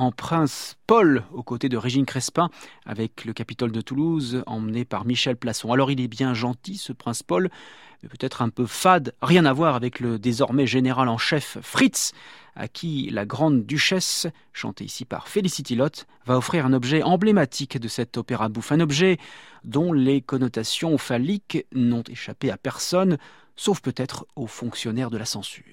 en 0.00 0.12
Prince 0.12 0.76
Paul 0.86 1.24
aux 1.30 1.42
côtés 1.42 1.68
de 1.68 1.76
Régine 1.76 2.06
Crespin 2.06 2.48
avec 2.86 3.26
le 3.26 3.34
Capitole 3.34 3.70
de 3.70 3.82
Toulouse 3.82 4.42
emmené 4.46 4.86
par 4.86 5.04
Michel 5.04 5.36
Plasson. 5.36 5.74
Alors 5.74 5.90
il 5.90 6.00
est 6.00 6.08
bien 6.08 6.32
gentil 6.32 6.78
ce 6.78 6.94
Prince 6.94 7.22
Paul, 7.22 7.50
mais 8.02 8.08
peut-être 8.08 8.40
un 8.40 8.48
peu 8.48 8.64
fade, 8.64 9.14
rien 9.20 9.44
à 9.44 9.52
voir 9.52 9.74
avec 9.74 10.00
le 10.00 10.18
désormais 10.18 10.66
général 10.66 11.10
en 11.10 11.18
chef 11.18 11.58
Fritz 11.60 12.12
à 12.56 12.66
qui 12.66 13.10
la 13.10 13.26
grande 13.26 13.66
duchesse, 13.66 14.26
chantée 14.54 14.84
ici 14.84 15.04
par 15.04 15.28
Felicity 15.28 15.76
Lott, 15.76 16.06
va 16.24 16.38
offrir 16.38 16.64
un 16.64 16.72
objet 16.72 17.02
emblématique 17.02 17.78
de 17.78 17.88
cet 17.88 18.16
opéra 18.16 18.48
bouffe, 18.48 18.72
un 18.72 18.80
objet 18.80 19.18
dont 19.64 19.92
les 19.92 20.22
connotations 20.22 20.96
phalliques 20.96 21.66
n'ont 21.74 22.04
échappé 22.08 22.50
à 22.50 22.56
personne, 22.56 23.18
sauf 23.54 23.82
peut-être 23.82 24.26
aux 24.34 24.46
fonctionnaires 24.46 25.10
de 25.10 25.18
la 25.18 25.26
censure. 25.26 25.64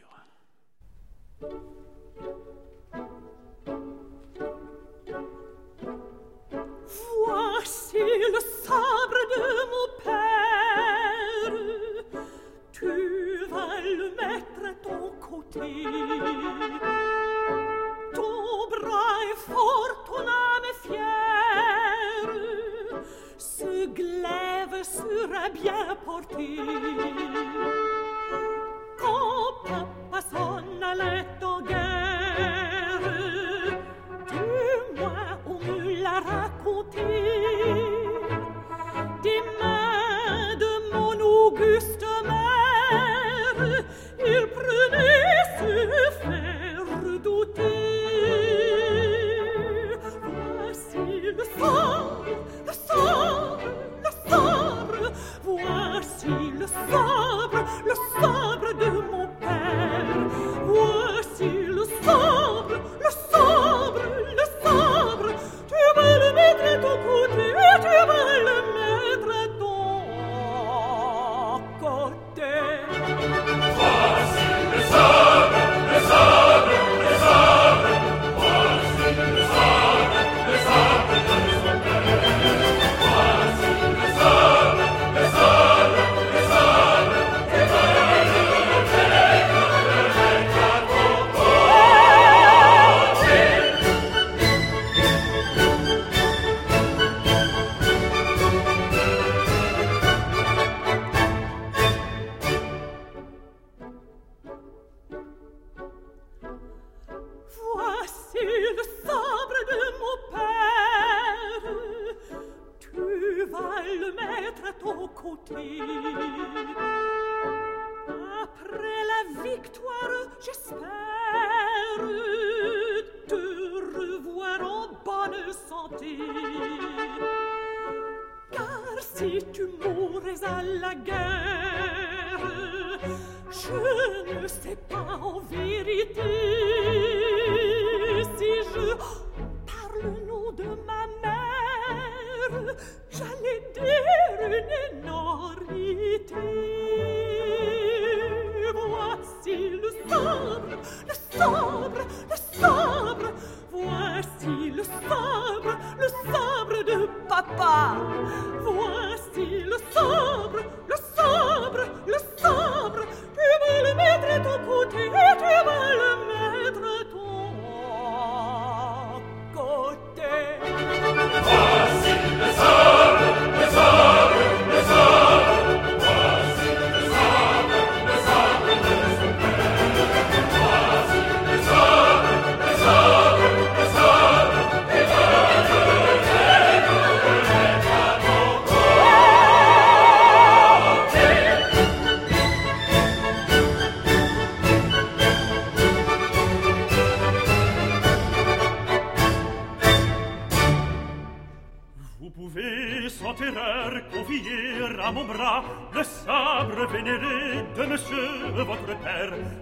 Sabre 8.67 9.21
de 9.34 9.47
mon 9.73 9.88
père. 10.08 11.56
Tu 12.77 12.93
vas 13.51 13.75
le 13.99 14.08
mettre 14.21 14.62
à 14.71 14.73
ton 14.88 15.03
côté. 15.30 15.69
Ton 18.13 18.39
bras 18.73 19.17
est 19.32 19.41
fort, 19.51 19.93
ton 20.08 20.23
âme 20.45 20.67
est 20.71 20.80
fière. 20.88 22.32
Ce 23.38 23.73
glaive 23.99 24.77
sera 24.84 25.45
bien 25.49 25.84
porté. 26.06 26.47
Quand 29.01 29.49
papa 29.63 30.19
s'en 30.32 30.63
allait 30.91 31.30
en 31.41 31.62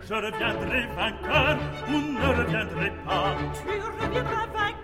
je 0.07 0.13
reviendrai 0.13 0.87
vainqueur 0.95 1.57
ou 1.89 1.91
ne 1.91 2.27
reviendrai 2.37 2.91
pas. 3.05 3.35
Tu 3.53 3.69
reviendras 3.69 4.45
vainqueur. 4.53 4.74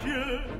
天。 0.00 0.59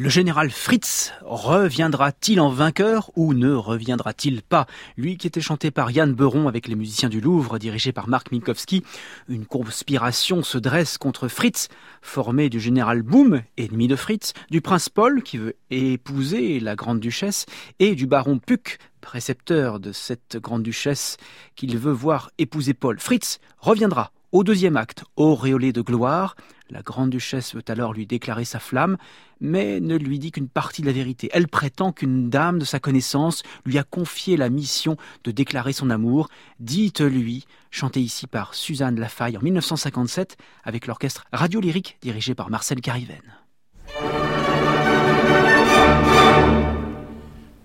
Le 0.00 0.08
général 0.08 0.52
Fritz 0.52 1.12
reviendra-t-il 1.22 2.40
en 2.40 2.50
vainqueur 2.50 3.10
ou 3.16 3.34
ne 3.34 3.52
reviendra-t-il 3.52 4.42
pas? 4.42 4.68
Lui 4.96 5.16
qui 5.16 5.26
était 5.26 5.40
chanté 5.40 5.72
par 5.72 5.90
Yann 5.90 6.14
Beuron 6.14 6.46
avec 6.46 6.68
les 6.68 6.76
musiciens 6.76 7.08
du 7.08 7.20
Louvre, 7.20 7.58
dirigé 7.58 7.90
par 7.90 8.06
Marc 8.06 8.30
Minkowski, 8.30 8.84
une 9.28 9.44
conspiration 9.44 10.44
se 10.44 10.56
dresse 10.56 10.98
contre 10.98 11.26
Fritz, 11.26 11.66
formé 12.00 12.48
du 12.48 12.60
général 12.60 13.02
Boom, 13.02 13.42
ennemi 13.56 13.88
de 13.88 13.96
Fritz, 13.96 14.34
du 14.50 14.60
prince 14.60 14.88
Paul 14.88 15.24
qui 15.24 15.36
veut 15.36 15.56
épouser 15.70 16.60
la 16.60 16.76
grande 16.76 17.00
duchesse, 17.00 17.46
et 17.80 17.96
du 17.96 18.06
baron 18.06 18.38
Puck, 18.38 18.78
précepteur 19.00 19.80
de 19.80 19.90
cette 19.90 20.36
grande 20.36 20.62
duchesse 20.62 21.16
qu'il 21.56 21.76
veut 21.76 21.90
voir 21.90 22.30
épouser 22.38 22.72
Paul. 22.72 23.00
Fritz 23.00 23.40
reviendra 23.58 24.12
au 24.30 24.44
deuxième 24.44 24.76
acte, 24.76 25.04
auréolé 25.16 25.72
de 25.72 25.80
gloire. 25.80 26.36
La 26.70 26.82
grande 26.82 27.10
duchesse 27.10 27.54
veut 27.54 27.64
alors 27.68 27.94
lui 27.94 28.06
déclarer 28.06 28.44
sa 28.44 28.58
flamme, 28.58 28.98
mais 29.40 29.80
ne 29.80 29.96
lui 29.96 30.18
dit 30.18 30.32
qu'une 30.32 30.48
partie 30.48 30.82
de 30.82 30.86
la 30.86 30.92
vérité. 30.92 31.30
Elle 31.32 31.48
prétend 31.48 31.92
qu'une 31.92 32.28
dame 32.28 32.58
de 32.58 32.64
sa 32.64 32.78
connaissance 32.78 33.42
lui 33.64 33.78
a 33.78 33.84
confié 33.84 34.36
la 34.36 34.50
mission 34.50 34.96
de 35.24 35.30
déclarer 35.30 35.72
son 35.72 35.88
amour. 35.88 36.28
Dites-lui, 36.60 37.46
chanté 37.70 38.00
ici 38.00 38.26
par 38.26 38.54
Suzanne 38.54 39.00
Lafaille 39.00 39.38
en 39.38 39.40
1957 39.40 40.36
avec 40.62 40.86
l'orchestre 40.86 41.24
Radio 41.32 41.60
Lyrique 41.60 41.96
dirigé 42.02 42.34
par 42.34 42.50
Marcel 42.50 42.80
Cariven. 42.82 43.22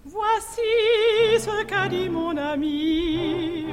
Voici 0.05 0.61
ce 1.39 1.65
qu'a 1.65 1.89
dit 1.89 2.07
mon 2.07 2.37
ami. 2.37 3.65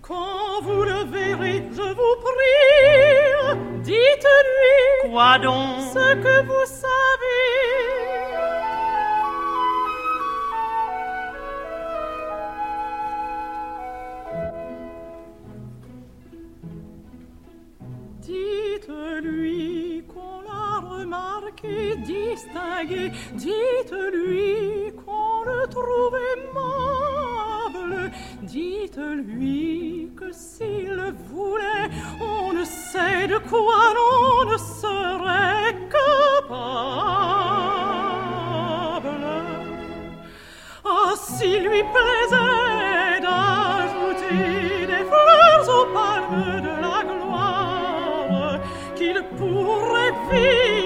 Quand 0.00 0.62
vous 0.62 0.84
le 0.84 1.04
verrez, 1.10 1.64
je 1.70 1.82
vous 1.82 2.16
prie, 2.22 3.17
dites-lui 3.88 5.10
Quoi 5.10 5.38
donc 5.38 5.80
ce 5.94 6.14
que 6.24 6.42
vous 6.44 6.66
savez. 6.66 8.18
Dites-lui 18.20 19.77
l'a 21.08 21.16
remarqué, 21.16 21.96
distingué. 21.96 23.12
Dites-lui 23.34 24.92
qu'on 25.04 25.42
le 25.44 25.66
trouve 25.68 26.16
aimable. 26.34 28.10
Dites-lui 28.42 30.10
que 30.16 30.32
s'il 30.32 31.14
voulait, 31.30 31.88
on 32.20 32.52
ne 32.52 32.64
sait 32.64 33.26
de 33.26 33.38
quoi 33.38 33.94
l'on 33.96 34.50
ne 34.50 34.56
serait 34.56 35.74
capable. 35.90 36.78
Ah, 40.84 41.14
s'il 41.16 41.62
lui 41.64 41.82
plaisait 41.82 43.20
d'ajouter 43.20 44.86
des 44.86 45.04
fleurs 45.10 45.68
aux 45.68 45.86
palmes 45.92 46.60
de 46.62 46.74
la 46.80 46.98
gloire, 47.04 48.58
qu'il 48.96 49.22
pourrait 49.36 49.98
ce 50.30 50.77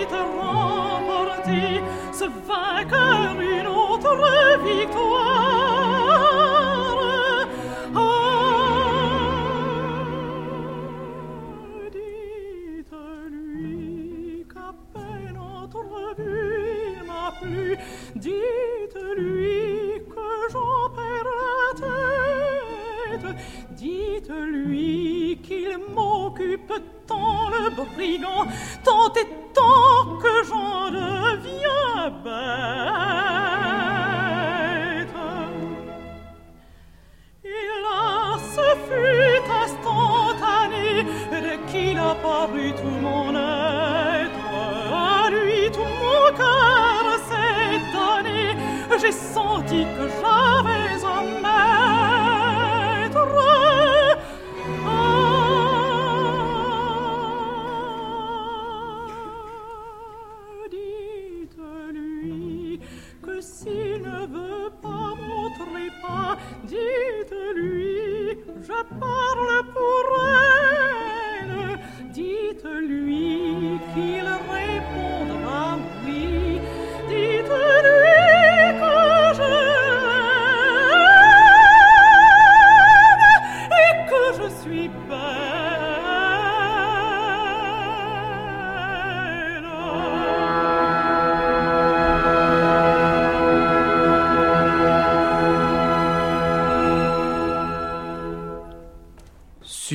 vainqueur 2.46 3.40
une 3.40 3.66
autre 3.66 4.16
victoire. 4.64 5.11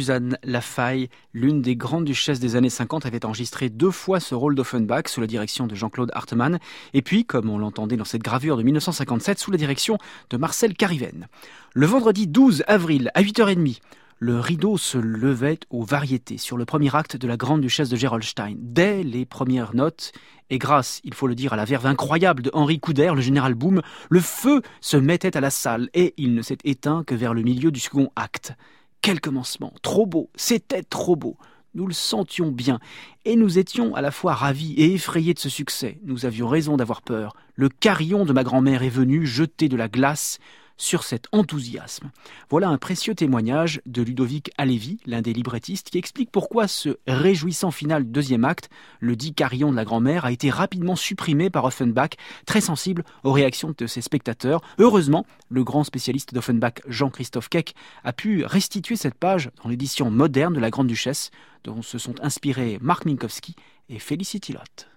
Suzanne 0.08 0.38
Lafaille, 0.41 1.10
l'une 1.34 1.62
des 1.62 1.76
grandes 1.76 2.05
duchesses 2.05 2.39
des 2.39 2.55
années 2.55 2.70
50, 2.70 3.05
avait 3.05 3.26
enregistré 3.26 3.68
deux 3.68 3.91
fois 3.91 4.22
ce 4.22 4.36
rôle 4.36 4.55
d'Offenbach 4.55 5.10
sous 5.10 5.20
la 5.20 5.28
direction 5.28 5.68
de 5.68 5.76
Jean-Claude 5.76 6.12
Hartmann, 6.14 6.60
et 6.93 7.01
puis, 7.01 7.26
comme 7.26 7.49
on 7.49 7.58
l'entendait 7.58 7.97
dans 7.97 8.05
cette 8.05 8.24
gravure 8.24 8.55
de 8.55 8.64
1957, 8.64 9.38
sous 9.38 9.51
la 9.51 9.58
direction 9.58 9.97
de 10.30 10.38
Marcel 10.38 10.76
Cariven. 10.76 11.28
Le 11.74 11.86
vendredi 11.86 12.26
12 12.26 12.64
avril 12.68 13.12
à 13.16 13.22
8h30, 13.22 13.82
le 14.20 14.39
rideau 14.39 14.78
se 14.78 14.97
levait 14.97 15.60
aux 15.72 15.84
variétés 15.84 16.38
sur 16.38 16.55
le 16.55 16.64
premier 16.64 16.95
acte 16.95 17.18
de 17.18 17.28
la 17.28 17.36
grande 17.36 17.60
duchesse 17.60 17.89
de 17.89 17.97
Gerolstein. 17.97 18.55
Dès 18.60 19.03
les 19.03 19.26
premières 19.26 19.76
notes, 19.76 20.14
et 20.49 20.58
grâce, 20.58 21.01
il 21.03 21.16
faut 21.16 21.28
le 21.28 21.36
dire, 21.36 21.51
à 21.51 21.58
la 21.58 21.66
verve 21.66 21.86
incroyable 21.86 22.43
de 22.43 22.51
Henri 22.53 22.80
Couder, 22.80 23.12
le 23.14 23.20
général 23.20 23.55
Boom, 23.55 23.82
le 24.10 24.20
feu 24.22 24.62
se 24.80 24.95
mettait 24.95 25.36
à 25.36 25.41
la 25.41 25.49
salle 25.49 25.89
et 25.93 26.14
il 26.16 26.34
ne 26.34 26.41
s'est 26.41 26.60
éteint 26.64 27.03
que 27.03 27.14
vers 27.14 27.34
le 27.34 27.41
milieu 27.41 27.72
du 27.72 27.82
second 27.82 28.10
acte. 28.16 28.53
Quel 29.02 29.22
commencement 29.22 29.74
Trop 29.82 30.06
beau 30.06 30.30
C'était 30.36 30.84
trop 30.84 31.16
beau 31.16 31.38
nous 31.78 31.88
le 31.88 31.93
sentions 31.93 32.52
bien, 32.52 32.80
et 33.24 33.36
nous 33.36 33.60
étions 33.60 33.93
à 33.95 34.02
la 34.02 34.10
fois 34.10 34.34
ravis 34.34 34.74
et 34.74 34.93
effrayés 34.95 35.36
de 35.36 35.39
ce 35.39 35.48
succès. 35.48 36.00
Nous 36.04 36.26
avions 36.26 36.48
raison 36.48 36.76
d'avoir 36.76 37.04
peur. 37.04 37.34
Le 37.56 37.70
carillon 37.70 38.26
de 38.26 38.34
ma 38.34 38.43
grand-mère 38.43 38.82
est 38.82 38.89
venu 38.89 39.26
jeter 39.26 39.70
de 39.70 39.78
la 39.78 39.88
glace 39.88 40.39
sur 40.78 41.03
cet 41.03 41.28
enthousiasme. 41.32 42.11
Voilà 42.49 42.69
un 42.69 42.78
précieux 42.78 43.15
témoignage 43.15 43.82
de 43.86 44.01
Ludovic 44.01 44.51
Alévi, 44.57 44.99
l'un 45.05 45.21
des 45.21 45.34
librettistes, 45.34 45.89
qui 45.89 45.97
explique 45.97 46.32
pourquoi 46.32 46.67
ce 46.67 46.97
réjouissant 47.07 47.71
final 47.71 48.09
deuxième 48.09 48.45
acte, 48.45 48.69
le 48.99 49.15
dit 49.15 49.34
carillon 49.34 49.71
de 49.71 49.75
la 49.75 49.86
grand-mère, 49.86 50.25
a 50.25 50.32
été 50.32 50.49
rapidement 50.49 50.95
supprimé 50.95 51.49
par 51.49 51.65
Offenbach, 51.65 52.11
très 52.45 52.61
sensible 52.61 53.03
aux 53.23 53.32
réactions 53.32 53.73
de 53.78 53.88
ses 53.88 54.01
spectateurs. 54.01 54.61
Heureusement, 54.78 55.25
le 55.49 55.63
grand 55.63 55.84
spécialiste 55.84 56.34
d'Offenbach, 56.34 56.82
Jean-Christophe 56.88 57.49
Keck, 57.49 57.75
a 58.03 58.13
pu 58.13 58.45
restituer 58.45 58.95
cette 58.95 59.15
page 59.15 59.49
dans 59.63 59.69
l'édition 59.69 60.11
moderne 60.11 60.53
de 60.53 60.59
La 60.59 60.69
Grande 60.69 60.88
Duchesse, 60.88 61.32
dont 61.63 61.82
se 61.82 61.97
sont 61.97 62.15
inspirés 62.21 62.78
Marc 62.82 63.05
Minkowski 63.05 63.55
et 63.89 63.99
Felicity 63.99 64.53
Lott. 64.53 64.88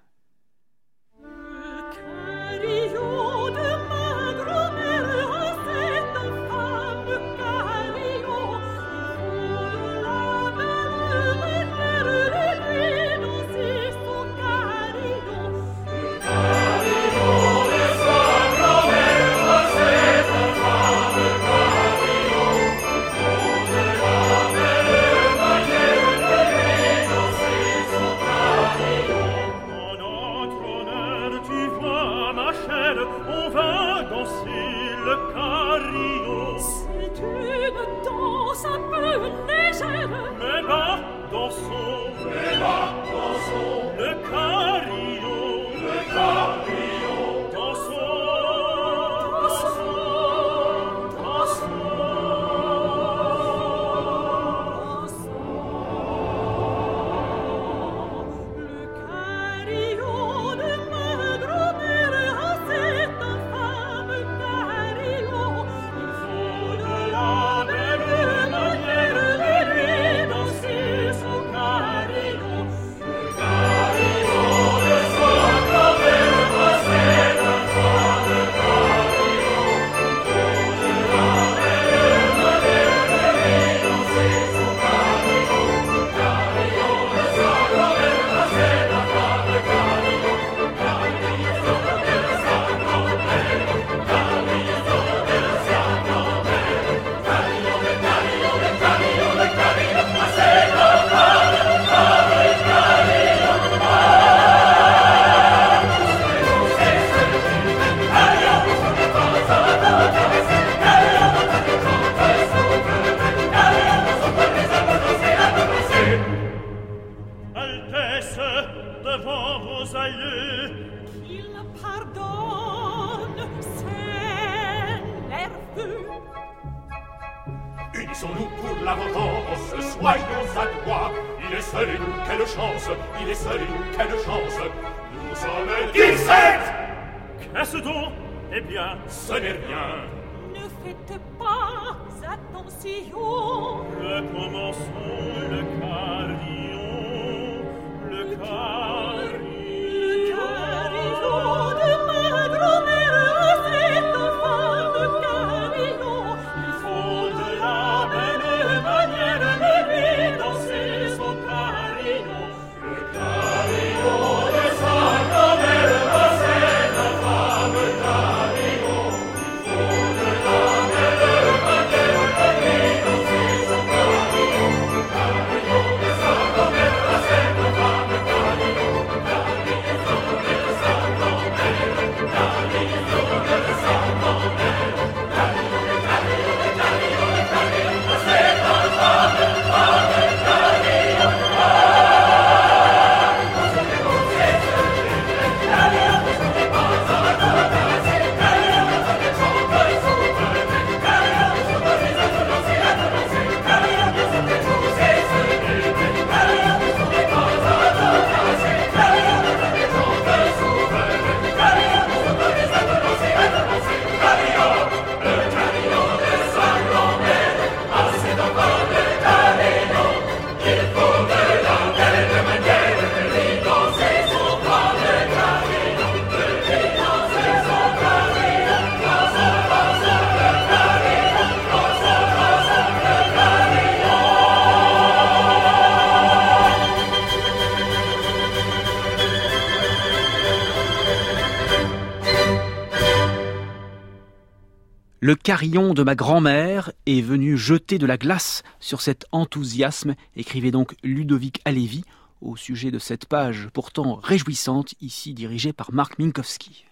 Le 245.30 245.36
carillon 245.36 245.94
de 245.94 246.02
ma 246.02 246.16
grand-mère 246.16 246.90
est 247.06 247.20
venu 247.20 247.56
jeter 247.56 247.98
de 247.98 248.06
la 248.06 248.16
glace 248.16 248.64
sur 248.80 249.00
cet 249.00 249.26
enthousiasme, 249.30 250.16
écrivait 250.34 250.72
donc 250.72 250.96
Ludovic 251.04 251.60
Alevi 251.64 252.02
au 252.40 252.56
sujet 252.56 252.90
de 252.90 252.98
cette 252.98 253.26
page 253.26 253.68
pourtant 253.72 254.16
réjouissante, 254.16 254.94
ici 255.00 255.32
dirigée 255.32 255.72
par 255.72 255.92
Marc 255.92 256.18
Minkowski. 256.18 256.84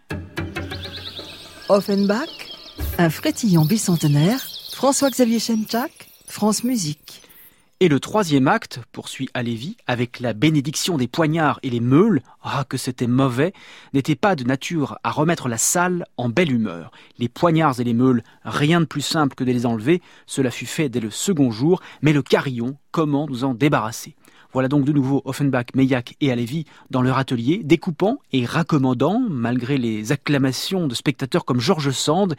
Offenbach, 1.68 2.28
un 2.98 3.10
frétillant 3.10 3.64
bicentenaire, 3.64 4.40
François-Xavier 4.72 5.40
Chemchak, 5.40 6.08
France 6.28 6.62
Musique. 6.62 7.27
Et 7.80 7.86
le 7.86 8.00
troisième 8.00 8.48
acte, 8.48 8.80
poursuit 8.90 9.28
Alévi, 9.34 9.76
avec 9.86 10.18
la 10.18 10.32
bénédiction 10.32 10.96
des 10.96 11.06
poignards 11.06 11.60
et 11.62 11.70
les 11.70 11.78
meules, 11.78 12.22
ah 12.42 12.64
que 12.68 12.76
c'était 12.76 13.06
mauvais, 13.06 13.52
n'était 13.94 14.16
pas 14.16 14.34
de 14.34 14.42
nature 14.42 14.98
à 15.04 15.12
remettre 15.12 15.48
la 15.48 15.58
salle 15.58 16.04
en 16.16 16.28
belle 16.28 16.50
humeur. 16.50 16.90
Les 17.20 17.28
poignards 17.28 17.78
et 17.78 17.84
les 17.84 17.94
meules, 17.94 18.24
rien 18.44 18.80
de 18.80 18.84
plus 18.84 19.00
simple 19.00 19.36
que 19.36 19.44
de 19.44 19.52
les 19.52 19.64
enlever, 19.64 20.02
cela 20.26 20.50
fut 20.50 20.66
fait 20.66 20.88
dès 20.88 20.98
le 20.98 21.10
second 21.10 21.52
jour, 21.52 21.80
mais 22.02 22.12
le 22.12 22.22
carillon, 22.22 22.76
comment 22.90 23.28
nous 23.28 23.44
en 23.44 23.54
débarrasser? 23.54 24.16
Voilà 24.52 24.68
donc 24.68 24.84
de 24.84 24.92
nouveau 24.92 25.22
Offenbach, 25.24 25.66
Meillac 25.74 26.16
et 26.20 26.32
Alévi 26.32 26.64
dans 26.90 27.02
leur 27.02 27.18
atelier, 27.18 27.60
découpant 27.62 28.18
et 28.32 28.44
raccommandant, 28.44 29.22
malgré 29.28 29.78
les 29.78 30.10
acclamations 30.10 30.88
de 30.88 30.94
spectateurs 30.96 31.44
comme 31.44 31.60
Georges 31.60 31.90
Sand, 31.90 32.34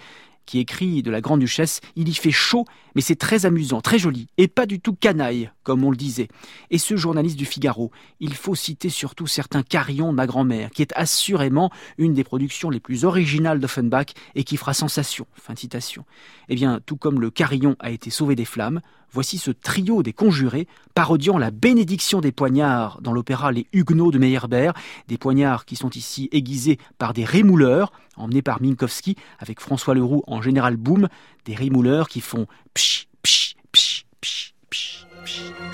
qui 0.50 0.58
écrit 0.58 1.04
de 1.04 1.12
la 1.12 1.22
Grande-Duchesse, 1.22 1.80
il 1.96 2.10
y 2.10 2.14
fait 2.16 2.32
chaud, 2.32 2.66
mais 2.96 3.02
c'est 3.02 3.16
très 3.16 3.46
amusant, 3.46 3.82
très 3.82 4.00
joli, 4.00 4.30
et 4.40 4.48
pas 4.48 4.66
du 4.66 4.80
tout 4.80 4.96
canaille, 4.96 5.52
comme 5.62 5.84
on 5.84 5.92
le 5.92 5.96
disait. 5.96 6.28
Et 6.72 6.80
ce 6.80 6.98
journaliste 6.98 7.38
du 7.38 7.46
Figaro, 7.46 7.92
il 8.20 8.34
faut 8.34 8.56
citer 8.56 8.90
surtout 8.90 9.28
certains 9.28 9.62
carillons 9.62 10.10
de 10.10 10.18
ma 10.18 10.26
grand-mère, 10.26 10.72
qui 10.72 10.82
est 10.82 10.92
assurément 10.96 11.70
une 12.00 12.16
des 12.16 12.24
productions 12.24 12.72
les 12.72 12.80
plus 12.80 13.06
originales 13.06 13.60
d'Offenbach 13.60 14.08
et 14.34 14.44
qui 14.44 14.58
fera 14.58 14.74
sensation. 14.74 15.28
Fin 15.36 15.54
de 15.54 15.60
citation. 15.60 16.04
Eh 16.48 16.56
bien, 16.56 16.80
tout 16.84 16.96
comme 16.96 17.22
le 17.22 17.30
carillon 17.30 17.76
a 17.80 17.92
été 17.92 18.10
sauvé 18.10 18.36
des 18.36 18.46
flammes, 18.46 18.82
voici 19.12 19.38
ce 19.38 19.52
trio 19.52 20.04
des 20.04 20.14
conjurés 20.14 20.68
parodiant 20.94 21.38
la 21.38 21.52
bénédiction 21.52 22.22
des 22.22 22.32
poignards 22.32 23.00
dans 23.02 23.14
l'opéra 23.14 23.52
Les 23.52 23.68
Huguenots 23.74 24.12
de 24.12 24.18
Meyerbeer, 24.18 24.74
des 25.08 25.18
poignards 25.18 25.66
qui 25.66 25.76
sont 25.76 25.90
ici 25.92 26.30
aiguisés 26.32 26.78
par 26.98 27.14
des 27.14 27.26
rémouleurs, 27.26 27.92
emmenés 28.18 28.42
par 28.42 28.62
Minkowski 28.62 29.16
avec 29.40 29.60
François 29.60 29.94
Leroux 29.94 30.24
en 30.28 30.42
général 30.42 30.78
boom, 30.78 31.08
des 31.46 31.56
rémouleurs 31.56 32.10
qui 32.10 32.22
font 32.22 32.48
psh, 32.74 33.08
psh, 33.24 33.56
psh, 33.72 34.06
psh, 34.22 34.56
psh, 34.70 35.06
psh, 35.24 35.69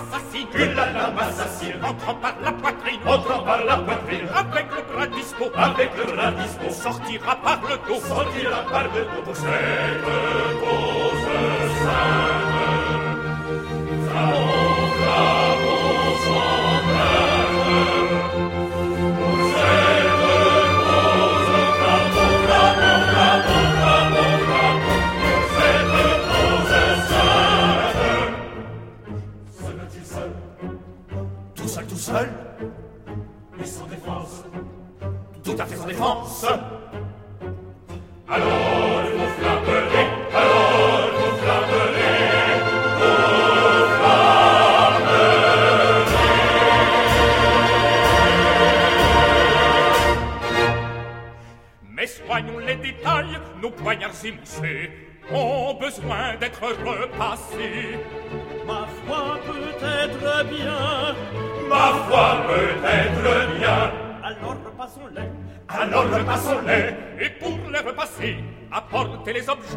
psh. 0.00 0.74
la 0.74 0.86
lame 0.92 1.18
assassine, 1.18 1.80
entrant 1.82 2.14
par 2.14 2.34
la 2.42 2.52
poitrine, 2.52 3.00
entrant 3.06 3.42
par 3.42 3.64
la 3.64 3.76
poitrine, 3.76 4.28
avec 4.34 4.66
le 4.76 4.82
bras 4.92 5.06
dispo, 5.06 5.44
avec 5.54 5.90
le 5.96 6.12
bras 6.12 6.32
dispo, 6.32 6.70
sortira 6.70 7.36
par 7.36 7.60
le 7.62 7.76
dos, 7.88 8.00
sortira 8.00 8.62
par 8.70 8.84
le 8.84 9.04
dos, 9.04 9.22
pour 9.24 9.36
cette 9.36 10.02
cause 10.60 11.24
sainte. 11.84 12.28
Seul, 32.08 32.28
Et 33.60 33.66
sans 33.66 33.86
défense. 33.86 34.44
Tout 35.44 35.56
à 35.58 35.66
fait 35.66 35.76
sans 35.76 35.86
défense. 35.86 36.46
Alors 38.28 39.02
vous 39.16 39.30
flammez, 39.38 40.06
alors 40.34 41.10
vous 41.18 41.36
flammez, 41.42 42.54
vous 42.98 43.16
Mais 51.94 52.06
soignons 52.06 52.58
les 52.58 52.76
détails, 52.76 53.38
nos 53.62 53.70
poignards 53.70 54.24
émoussés 54.24 54.90
ont 55.30 55.74
besoin 55.74 56.36
d'être 56.40 56.62
repassés. 56.62 57.98
Ma 58.66 58.86
foi 59.04 59.38
peut-être 59.46 60.44
bien, 60.48 61.07
ma 61.68 61.92
foi 62.08 62.36
peut-être 62.46 63.58
bien. 63.58 63.92
Alors 64.22 64.56
repassons-les, 64.64 65.28
Alors 65.68 66.04
repassons-les 66.04 67.24
et 67.24 67.30
pour 67.40 67.58
les 67.70 67.78
repasser, 67.80 68.36
apportez 68.72 69.32
les 69.32 69.48
objets. 69.48 69.76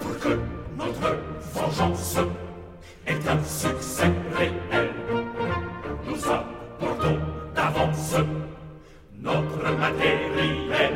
pour 0.00 0.18
que 0.18 0.38
notre 0.76 1.16
vengeance 1.54 2.18
ait 3.06 3.28
un 3.28 3.42
succès 3.44 4.10
réel. 4.36 4.90
Nous 6.06 6.22
apportons 6.28 7.18
d'avance 7.54 8.16
notre 9.20 9.62
matériel. 9.78 10.92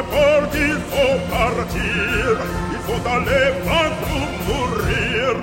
Que 0.00 0.04
nous 0.04 0.12
importe, 0.12 0.54
il 0.54 0.78
faut 0.90 1.18
partir, 1.30 2.24
il 2.72 2.78
faut 2.86 3.02
aller 3.08 3.46
vaincre 3.64 4.10
ou 4.14 4.22
mourir. 4.48 5.34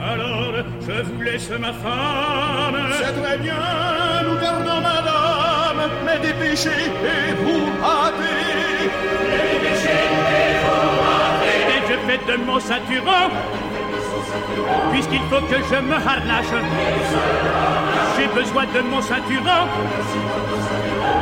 Alors, 0.00 0.54
je 0.80 1.02
vous 1.02 1.20
laisse 1.20 1.50
ma 1.50 1.72
femme. 1.72 2.92
C'est 2.98 3.20
très 3.20 3.38
bien, 3.38 3.54
nous 4.24 4.38
gardons 4.40 4.80
madame, 4.80 5.90
mais 6.04 6.18
dépêchez 6.20 6.70
et 6.70 7.32
vous 7.42 7.66
hâtez. 7.82 8.90
Et 11.68 11.80
je 11.88 11.96
fais 12.06 12.32
de 12.32 12.36
mon 12.44 12.60
ceinturon, 12.60 13.30
puisqu'il 14.92 15.22
faut 15.30 15.44
que 15.46 15.56
je 15.56 15.80
me 15.80 15.94
harnache. 15.94 16.54
J'ai 18.16 18.28
besoin 18.28 18.64
de 18.64 18.80
mon 18.90 19.00
ceinturon, 19.02 19.62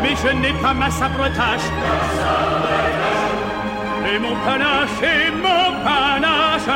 mais 0.03 0.15
je 0.23 0.29
n'ai 0.37 0.53
pas 0.63 0.75
ma 0.75 0.91
sabre-tâche. 0.91 1.69
Et 4.15 4.19
mon 4.19 4.37
panache, 4.45 5.01
et 5.03 5.31
mon 5.31 5.65
panache, 5.85 6.71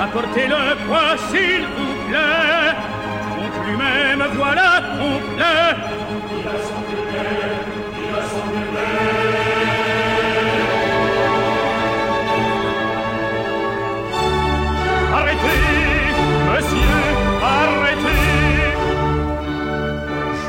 apportez-le 0.00 0.86
moi 0.88 1.16
s'il 1.30 1.64
vous 1.76 1.94
plaît. 2.08 2.74
Mon 3.36 3.48
plumet, 3.62 4.16
me 4.16 4.36
voilà 4.36 4.80
complet. 4.98 5.76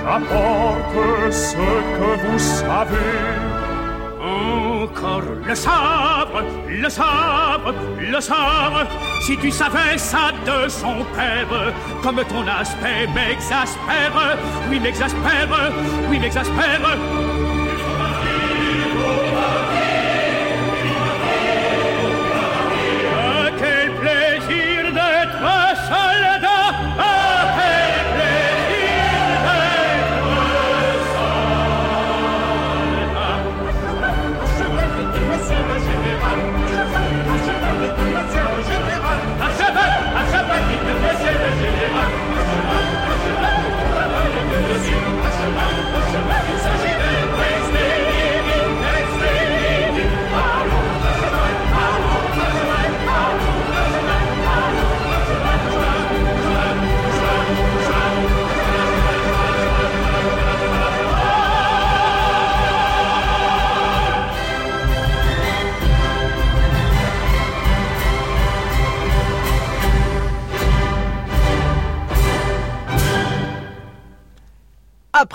J'apporte 0.04 1.32
ce 1.32 1.56
que 1.56 2.28
vous 2.28 2.40
savez. 2.40 3.22
Encore 4.20 5.22
le 5.46 5.56
sabre, 5.56 6.42
le 6.68 6.90
sabre, 6.90 7.74
le 8.00 8.20
sabre. 8.20 8.88
Si 9.22 9.38
tu 9.38 9.52
savais 9.52 9.98
ça 9.98 10.32
de 10.46 10.68
son 10.68 11.06
père, 11.16 11.74
comme 12.02 12.24
ton 12.26 12.48
aspect 12.48 13.08
m'exaspère, 13.14 14.38
oui 14.70 14.80
m'exaspère, 14.80 15.72
oui 16.10 16.20
m'exaspère. 16.20 16.98
Il 46.54 46.60
s'agit 46.60 47.01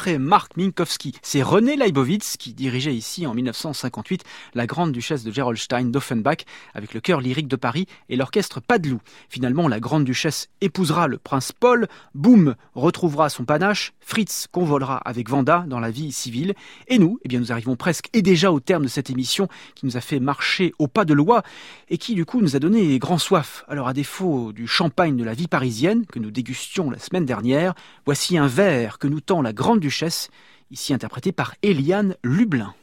Après 0.07 0.19
Mark 0.19 0.57
Minkowski, 0.57 1.17
c'est 1.21 1.43
René 1.43 1.75
Leibovitz 1.75 2.37
qui 2.37 2.55
dirigeait 2.55 2.95
ici 2.95 3.27
en 3.27 3.35
1958 3.35 4.23
la 4.55 4.69
grande 4.69 4.93
duchesse 4.93 5.25
de 5.25 5.33
Gerolstein 5.33 5.91
d'Offenbach 5.91 6.45
avec 6.75 6.95
le 6.95 7.01
chœur 7.01 7.21
lyrique 7.21 7.49
de 7.49 7.57
Paris 7.57 7.87
et 8.09 8.15
l'orchestre 8.15 8.61
Padeloup. 8.61 9.01
Finalement, 9.29 9.67
la 9.67 9.81
grande 9.81 10.05
duchesse 10.05 10.49
épousera 10.61 11.09
le 11.09 11.19
prince 11.19 11.51
Paul, 11.51 11.89
Boum 12.15 12.55
retrouvera 12.77 13.31
son 13.31 13.45
panache, 13.45 13.95
Fritz 13.99 14.47
convolera 14.53 14.99
avec 14.99 15.29
Vanda 15.29 15.65
dans 15.67 15.81
la 15.81 15.91
vie 15.91 16.13
civile 16.13 16.55
et 16.87 17.01
nous, 17.01 17.19
eh 17.25 17.29
bien 17.29 17.41
nous 17.41 17.51
arrivons 17.51 17.75
presque 17.75 18.09
et 18.13 18.23
déjà 18.23 18.53
au 18.53 18.61
terme 18.61 18.85
de 18.85 18.89
cette 18.89 19.11
émission 19.11 19.49
qui 19.75 19.87
nous 19.87 19.97
a 19.97 20.01
fait 20.01 20.21
marcher 20.21 20.73
au 20.79 20.87
pas 20.87 21.05
de 21.05 21.15
loi 21.15 21.43
et 21.89 21.99
qui 21.99 22.15
du 22.15 22.25
coup 22.25 22.41
nous 22.41 22.55
a 22.55 22.61
donné 22.61 22.97
grand 23.01 23.19
soif. 23.19 23.65
Alors 23.67 23.89
à 23.89 23.93
défaut 23.93 24.53
du 24.53 24.69
champagne 24.69 25.17
de 25.17 25.25
la 25.25 25.35
vie 25.35 25.49
parisienne 25.49 26.07
que 26.07 26.21
nous 26.21 26.31
dégustions 26.31 26.93
la 26.93 27.01
semaine 27.01 27.25
dernière, 27.25 27.75
voici 28.05 28.39
un 28.39 28.47
verre 28.47 28.99
que 28.99 29.09
nous 29.09 29.21
tend 29.21 29.43
la 29.43 29.53
grande 29.53 29.81
duchesse, 29.81 29.96
ici 30.71 30.93
interprété 30.95 31.33
par 31.33 31.55
Eliane 31.63 32.17
Lublin. 32.23 32.75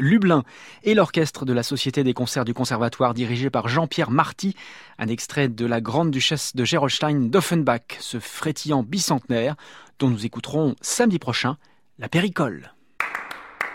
Lublin 0.00 0.42
et 0.82 0.94
l'orchestre 0.94 1.44
de 1.44 1.52
la 1.52 1.62
Société 1.62 2.02
des 2.02 2.14
concerts 2.14 2.44
du 2.44 2.54
Conservatoire 2.54 3.14
dirigé 3.14 3.48
par 3.48 3.68
Jean-Pierre 3.68 4.10
Marty, 4.10 4.56
un 4.98 5.06
extrait 5.06 5.48
de 5.48 5.66
la 5.66 5.80
Grande 5.80 6.10
Duchesse 6.10 6.56
de 6.56 6.64
Gerolstein 6.64 7.30
d'Offenbach, 7.30 7.98
ce 8.00 8.18
frétillant 8.18 8.82
bicentenaire 8.82 9.54
dont 9.98 10.08
nous 10.08 10.26
écouterons 10.26 10.74
samedi 10.80 11.18
prochain 11.18 11.58
la 11.98 12.08
péricole. 12.08 12.72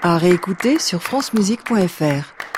À 0.01 0.17
réécouter 0.17 0.77
sur 0.77 1.01
francemusique.fr. 1.01 2.56